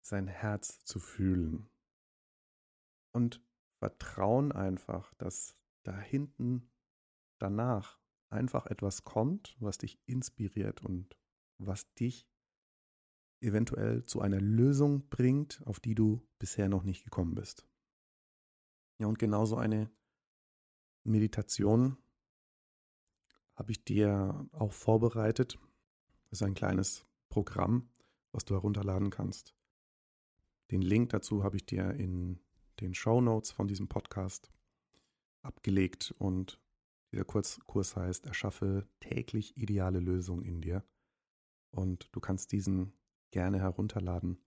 sein 0.00 0.28
Herz 0.28 0.84
zu 0.84 1.00
fühlen? 1.00 1.68
Und 3.12 3.42
vertrauen 3.78 4.52
einfach, 4.52 5.12
dass 5.14 5.56
da 5.82 5.98
hinten 5.98 6.70
danach 7.38 8.00
einfach 8.30 8.66
etwas 8.66 9.04
kommt, 9.04 9.56
was 9.60 9.78
dich 9.78 10.00
inspiriert 10.06 10.82
und 10.82 11.16
was 11.58 11.92
dich 11.94 12.28
eventuell 13.40 14.04
zu 14.04 14.20
einer 14.20 14.40
Lösung 14.40 15.08
bringt, 15.08 15.62
auf 15.66 15.80
die 15.80 15.94
du 15.94 16.26
bisher 16.38 16.68
noch 16.68 16.82
nicht 16.82 17.04
gekommen 17.04 17.34
bist. 17.34 17.66
Ja, 18.98 19.06
und 19.06 19.18
genauso 19.18 19.56
eine 19.56 19.90
Meditation 21.04 21.96
habe 23.54 23.72
ich 23.72 23.84
dir 23.84 24.48
auch 24.52 24.72
vorbereitet. 24.72 25.58
Das 26.30 26.40
ist 26.40 26.42
ein 26.42 26.54
kleines 26.54 27.06
Programm, 27.28 27.88
was 28.32 28.44
du 28.44 28.54
herunterladen 28.54 29.10
kannst. 29.10 29.54
Den 30.70 30.82
Link 30.82 31.10
dazu 31.10 31.44
habe 31.44 31.56
ich 31.56 31.66
dir 31.66 31.92
in 31.94 32.40
den 32.80 32.94
Show 32.94 33.20
Notes 33.20 33.50
von 33.50 33.68
diesem 33.68 33.88
Podcast 33.88 34.50
abgelegt 35.42 36.14
und 36.18 36.60
dieser 37.12 37.24
Kurzkurs 37.24 37.96
heißt 37.96 38.26
Erschaffe 38.26 38.88
täglich 39.00 39.56
ideale 39.56 40.00
Lösungen 40.00 40.42
in 40.42 40.60
dir. 40.60 40.84
Und 41.70 42.08
du 42.12 42.20
kannst 42.20 42.52
diesen 42.52 42.92
gerne 43.30 43.60
herunterladen, 43.60 44.38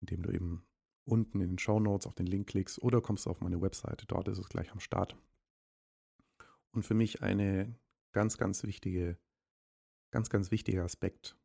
indem 0.00 0.22
du 0.22 0.30
eben 0.32 0.66
unten 1.04 1.40
in 1.40 1.50
den 1.50 1.58
Show 1.58 1.80
Notes 1.80 2.06
auf 2.06 2.14
den 2.14 2.26
Link 2.26 2.48
klickst 2.48 2.80
oder 2.80 3.00
kommst 3.00 3.26
du 3.26 3.30
auf 3.30 3.40
meine 3.40 3.60
Webseite. 3.60 4.06
Dort 4.06 4.28
ist 4.28 4.38
es 4.38 4.48
gleich 4.48 4.72
am 4.72 4.80
Start. 4.80 5.16
Und 6.70 6.82
für 6.82 6.94
mich 6.94 7.22
eine 7.22 7.78
ganz, 8.12 8.38
ganz 8.38 8.62
wichtige, 8.62 9.18
ganz, 10.10 10.30
ganz 10.30 10.50
wichtiger 10.50 10.84
Aspekt, 10.84 11.36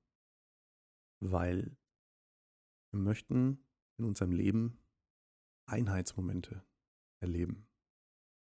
weil 1.19 1.77
wir 2.91 2.99
möchten 2.99 3.65
in 3.97 4.05
unserem 4.05 4.31
Leben 4.31 4.79
Einheitsmomente 5.65 6.65
erleben, 7.19 7.67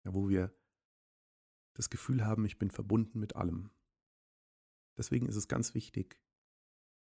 ja, 0.04 0.14
wo 0.14 0.30
wir 0.30 0.56
das 1.74 1.90
Gefühl 1.90 2.26
haben, 2.26 2.46
ich 2.46 2.58
bin 2.58 2.72
verbunden 2.72 3.20
mit 3.20 3.36
allem. 3.36 3.70
Deswegen 4.98 5.28
ist 5.28 5.36
es 5.36 5.48
ganz 5.48 5.74
wichtig 5.74 6.20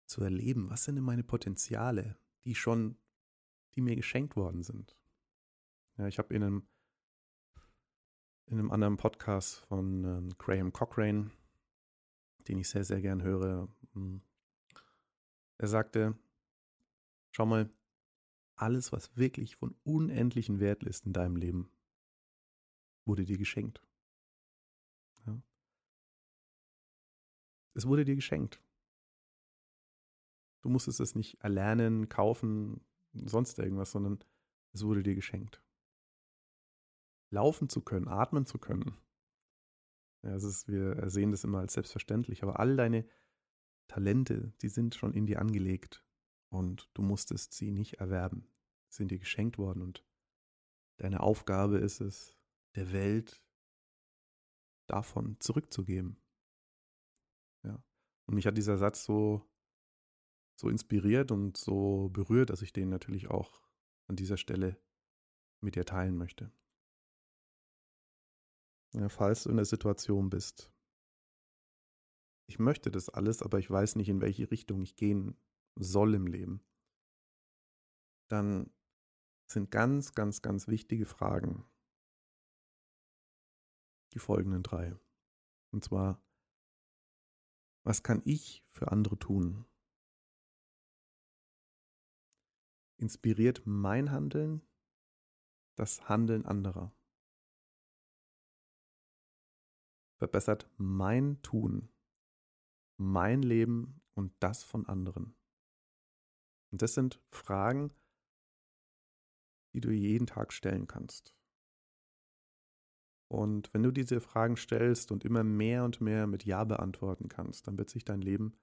zu 0.06 0.24
erleben, 0.24 0.70
was 0.70 0.84
sind 0.84 0.96
denn 0.96 1.04
meine 1.04 1.24
Potenziale, 1.24 2.18
die 2.46 2.56
schon, 2.56 2.98
die 3.76 3.82
mir 3.82 3.96
geschenkt 3.96 4.36
worden 4.36 4.64
sind. 4.64 4.98
Ja, 5.98 6.08
ich 6.08 6.18
habe 6.18 6.34
in 6.34 6.44
einem 6.44 6.68
in 8.52 8.60
einem 8.60 8.72
anderen 8.72 8.98
Podcast 8.98 9.60
von 9.68 10.04
ähm, 10.04 10.30
Graham 10.38 10.74
Cochrane, 10.74 11.32
den 12.50 12.60
ich 12.60 12.68
sehr, 12.68 12.84
sehr 12.84 13.02
gern 13.02 13.24
höre. 13.24 13.70
Hm, 13.94 14.22
er 15.58 15.68
sagte, 15.68 16.18
schau 17.32 17.46
mal, 17.46 17.70
alles, 18.56 18.92
was 18.92 19.16
wirklich 19.16 19.56
von 19.56 19.74
unendlichen 19.84 20.60
Wert 20.60 20.84
ist 20.84 21.06
in 21.06 21.14
deinem 21.14 21.38
Leben, 21.38 21.72
wurde 23.06 23.24
dir 23.24 23.38
geschenkt. 23.38 23.82
Ja. 25.26 25.42
Es 27.74 27.88
wurde 27.88 28.04
dir 28.04 28.16
geschenkt. 28.16 28.62
Du 30.62 30.70
musstest 30.70 31.00
es 31.00 31.16
nicht 31.16 31.42
erlernen, 31.42 32.10
kaufen, 32.10 32.82
sonst 33.14 33.60
irgendwas, 33.60 33.92
sondern 33.92 34.24
es 34.74 34.84
wurde 34.84 35.04
dir 35.04 35.16
geschenkt. 35.16 35.62
laufen 37.30 37.70
zu 37.70 37.82
können, 37.82 38.10
atmen 38.10 38.46
zu 38.46 38.58
können. 38.58 38.98
Ja, 40.24 40.36
es 40.36 40.44
ist, 40.44 40.68
wir 40.68 41.10
sehen 41.10 41.32
das 41.32 41.44
immer 41.44 41.60
als 41.60 41.74
selbstverständlich, 41.74 42.44
aber 42.44 42.60
all 42.60 42.76
deine 42.76 43.08
Talente, 43.88 44.54
die 44.62 44.70
sind 44.70 44.96
schon 44.96 45.14
in 45.14 45.26
dir 45.26 45.40
angelegt 45.40 46.06
und 46.50 46.90
du 46.94 47.02
musstest 47.02 47.54
sie 47.54 47.72
nicht 47.72 47.96
erwerben. 47.96 48.48
Sie 48.90 48.98
sind 48.98 49.12
dir 49.12 49.20
geschenkt 49.20 49.58
worden 49.58 49.82
und 49.82 50.06
deine 50.98 51.22
Aufgabe 51.22 51.78
ist 51.78 52.02
es, 52.02 52.38
der 52.76 52.92
Welt 52.92 53.44
davon 54.88 55.38
zurückzugeben. 55.40 56.22
Ja. 57.64 57.82
Und 58.26 58.36
mich 58.36 58.46
hat 58.46 58.58
dieser 58.58 58.78
Satz 58.78 59.06
so, 59.06 59.50
so 60.62 60.70
inspiriert 60.70 61.32
und 61.32 61.58
so 61.58 62.10
berührt, 62.10 62.52
dass 62.52 62.62
ich 62.62 62.72
den 62.72 62.90
natürlich 62.90 63.30
auch 63.30 63.62
an 64.08 64.16
dieser 64.16 64.38
Stelle 64.38 64.80
mit 65.60 65.76
dir 65.76 65.86
teilen 65.86 66.18
möchte. 66.18 66.52
Ja, 68.94 69.10
falls 69.10 69.44
du 69.44 69.50
in 69.50 69.56
der 69.56 69.66
Situation 69.66 70.30
bist, 70.30 70.72
ich 72.48 72.60
möchte 72.60 72.92
das 72.92 73.10
alles, 73.10 73.42
aber 73.42 73.58
ich 73.58 73.70
weiß 73.70 73.96
nicht, 73.96 74.10
in 74.10 74.22
welche 74.22 74.52
Richtung 74.52 74.82
ich 74.82 74.96
gehen 74.96 75.36
soll 75.76 76.14
im 76.14 76.28
Leben, 76.28 76.64
dann 78.30 78.72
sind 79.50 79.72
ganz, 79.72 80.14
ganz, 80.14 80.42
ganz 80.42 80.68
wichtige 80.68 81.06
Fragen 81.06 81.66
die 84.14 84.20
folgenden 84.20 84.62
drei. 84.62 84.96
Und 85.72 85.84
zwar, 85.84 86.22
was 87.84 88.04
kann 88.04 88.22
ich 88.26 88.64
für 88.70 88.92
andere 88.92 89.18
tun? 89.18 89.66
Inspiriert 93.02 93.64
mein 93.66 94.12
Handeln 94.12 94.62
das 95.76 96.08
Handeln 96.08 96.46
anderer? 96.46 96.96
Verbessert 100.20 100.70
mein 100.78 101.42
Tun 101.42 101.90
mein 102.98 103.42
Leben 103.42 104.00
und 104.14 104.32
das 104.40 104.64
von 104.64 104.86
anderen? 104.86 105.36
Und 106.72 106.84
das 106.84 106.94
sind 106.94 107.20
Fragen, 107.32 107.92
die 109.74 109.82
du 109.82 109.90
jeden 109.90 110.28
Tag 110.28 110.54
stellen 110.54 110.86
kannst. 110.86 111.36
Und 113.32 113.74
wenn 113.74 113.82
du 113.82 113.90
diese 113.90 114.22
Fragen 114.22 114.58
stellst 114.58 115.12
und 115.12 115.26
immer 115.26 115.44
mehr 115.44 115.86
und 115.86 116.02
mehr 116.02 116.28
mit 116.28 116.46
Ja 116.46 116.66
beantworten 116.66 117.30
kannst, 117.30 117.68
dann 117.68 117.80
wird 117.80 117.90
sich 117.90 118.06
dein 118.06 118.22
Leben 118.22 118.56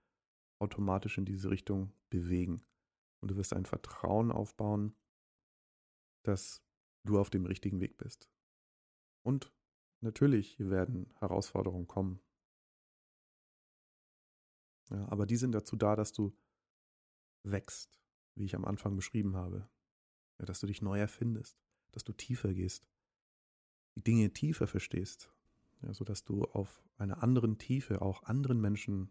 automatisch 0.61 1.19
in 1.19 1.25
diese 1.25 1.51
Richtung 1.51 1.93
bewegen. 2.09 2.63
Und 3.21 3.31
du 3.31 3.37
wirst 3.37 3.53
ein 3.53 3.67
Vertrauen 3.67 4.31
aufbauen, 4.31 4.95
dass 6.23 6.63
du 7.05 7.19
auf 7.19 7.31
dem 7.31 7.47
richtigen 7.47 7.81
Weg 7.81 7.97
bist. 7.97 8.31
Und 9.23 9.53
natürlich 10.01 10.59
werden 10.59 11.13
Herausforderungen 11.19 11.87
kommen. 11.87 12.21
Ja, 14.91 15.07
aber 15.09 15.27
die 15.27 15.37
sind 15.37 15.53
dazu 15.53 15.77
da, 15.77 15.97
dass 15.97 16.13
du 16.13 16.37
wächst, 17.43 17.91
wie 18.35 18.45
ich 18.45 18.55
am 18.55 18.65
Anfang 18.65 18.97
beschrieben 18.97 19.37
habe. 19.37 19.69
Ja, 20.39 20.47
dass 20.47 20.61
du 20.61 20.67
dich 20.67 20.83
neu 20.83 20.99
erfindest, 20.99 21.59
dass 21.93 22.05
du 22.05 22.13
tiefer 22.13 22.55
gehst, 22.55 22.89
die 23.97 24.03
Dinge 24.03 24.33
tiefer 24.33 24.67
verstehst, 24.67 25.33
ja, 25.83 25.93
sodass 25.93 26.25
du 26.25 26.45
auf 26.45 26.83
einer 26.97 27.23
anderen 27.23 27.59
Tiefe 27.59 28.01
auch 28.03 28.23
anderen 28.23 28.61
Menschen 28.61 29.11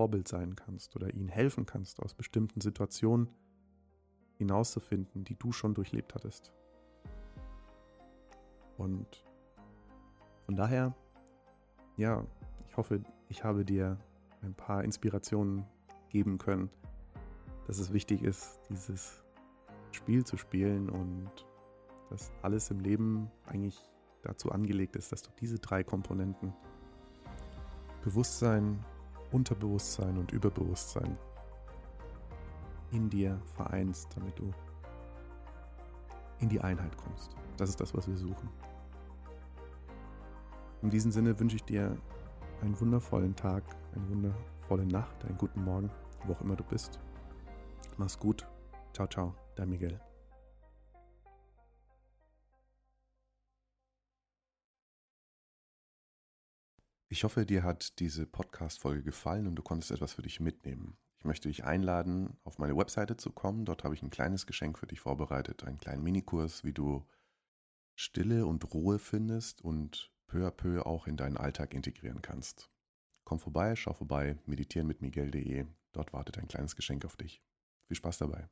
Vorbild 0.00 0.28
sein 0.28 0.56
kannst 0.56 0.96
oder 0.96 1.12
ihnen 1.12 1.28
helfen 1.28 1.66
kannst, 1.66 2.00
aus 2.00 2.14
bestimmten 2.14 2.62
Situationen 2.62 3.28
hinauszufinden, 4.38 5.24
die 5.24 5.38
du 5.38 5.52
schon 5.52 5.74
durchlebt 5.74 6.14
hattest. 6.14 6.54
Und 8.78 9.22
von 10.46 10.56
daher, 10.56 10.94
ja, 11.98 12.26
ich 12.66 12.78
hoffe, 12.78 13.02
ich 13.28 13.44
habe 13.44 13.66
dir 13.66 13.98
ein 14.40 14.54
paar 14.54 14.84
Inspirationen 14.84 15.66
geben 16.08 16.38
können, 16.38 16.70
dass 17.66 17.78
es 17.78 17.92
wichtig 17.92 18.22
ist, 18.22 18.58
dieses 18.70 19.22
Spiel 19.92 20.24
zu 20.24 20.38
spielen 20.38 20.88
und 20.88 21.30
dass 22.08 22.32
alles 22.40 22.70
im 22.70 22.80
Leben 22.80 23.30
eigentlich 23.44 23.78
dazu 24.22 24.50
angelegt 24.50 24.96
ist, 24.96 25.12
dass 25.12 25.20
du 25.20 25.30
diese 25.38 25.58
drei 25.58 25.84
Komponenten 25.84 26.54
Bewusstsein, 28.02 28.82
Unterbewusstsein 29.32 30.18
und 30.18 30.32
Überbewusstsein 30.32 31.16
in 32.92 33.08
dir 33.08 33.40
vereinst, 33.54 34.08
damit 34.16 34.38
du 34.38 34.52
in 36.40 36.48
die 36.48 36.60
Einheit 36.60 36.96
kommst. 36.96 37.36
Das 37.56 37.68
ist 37.68 37.80
das, 37.80 37.94
was 37.94 38.08
wir 38.08 38.16
suchen. 38.16 38.48
In 40.82 40.90
diesem 40.90 41.12
Sinne 41.12 41.38
wünsche 41.38 41.56
ich 41.56 41.64
dir 41.64 41.96
einen 42.62 42.78
wundervollen 42.80 43.36
Tag, 43.36 43.62
eine 43.94 44.08
wundervolle 44.08 44.86
Nacht, 44.86 45.24
einen 45.24 45.38
guten 45.38 45.62
Morgen, 45.62 45.90
wo 46.26 46.32
auch 46.32 46.40
immer 46.40 46.56
du 46.56 46.64
bist. 46.64 46.98
Mach's 47.98 48.18
gut. 48.18 48.46
Ciao, 48.92 49.06
ciao, 49.06 49.34
dein 49.54 49.68
Miguel. 49.68 50.00
Ich 57.12 57.24
hoffe, 57.24 57.44
dir 57.44 57.64
hat 57.64 57.98
diese 57.98 58.24
Podcast-Folge 58.24 59.02
gefallen 59.02 59.48
und 59.48 59.56
du 59.56 59.62
konntest 59.62 59.90
etwas 59.90 60.12
für 60.12 60.22
dich 60.22 60.38
mitnehmen. 60.38 60.96
Ich 61.18 61.24
möchte 61.24 61.48
dich 61.48 61.64
einladen, 61.64 62.38
auf 62.44 62.58
meine 62.58 62.76
Webseite 62.76 63.16
zu 63.16 63.32
kommen. 63.32 63.64
Dort 63.64 63.82
habe 63.82 63.96
ich 63.96 64.02
ein 64.02 64.10
kleines 64.10 64.46
Geschenk 64.46 64.78
für 64.78 64.86
dich 64.86 65.00
vorbereitet, 65.00 65.64
einen 65.64 65.80
kleinen 65.80 66.04
Minikurs, 66.04 66.62
wie 66.62 66.72
du 66.72 67.04
Stille 67.96 68.46
und 68.46 68.72
Ruhe 68.72 69.00
findest 69.00 69.60
und 69.60 70.12
peu 70.28 70.46
à 70.46 70.52
peu 70.52 70.86
auch 70.86 71.08
in 71.08 71.16
deinen 71.16 71.36
Alltag 71.36 71.74
integrieren 71.74 72.22
kannst. 72.22 72.70
Komm 73.24 73.40
vorbei, 73.40 73.74
schau 73.74 73.92
vorbei, 73.92 74.38
meditieren 74.46 74.86
mit 74.86 75.02
Miguel.de. 75.02 75.66
Dort 75.90 76.12
wartet 76.12 76.38
ein 76.38 76.46
kleines 76.46 76.76
Geschenk 76.76 77.04
auf 77.04 77.16
dich. 77.16 77.42
Viel 77.88 77.96
Spaß 77.96 78.18
dabei. 78.18 78.48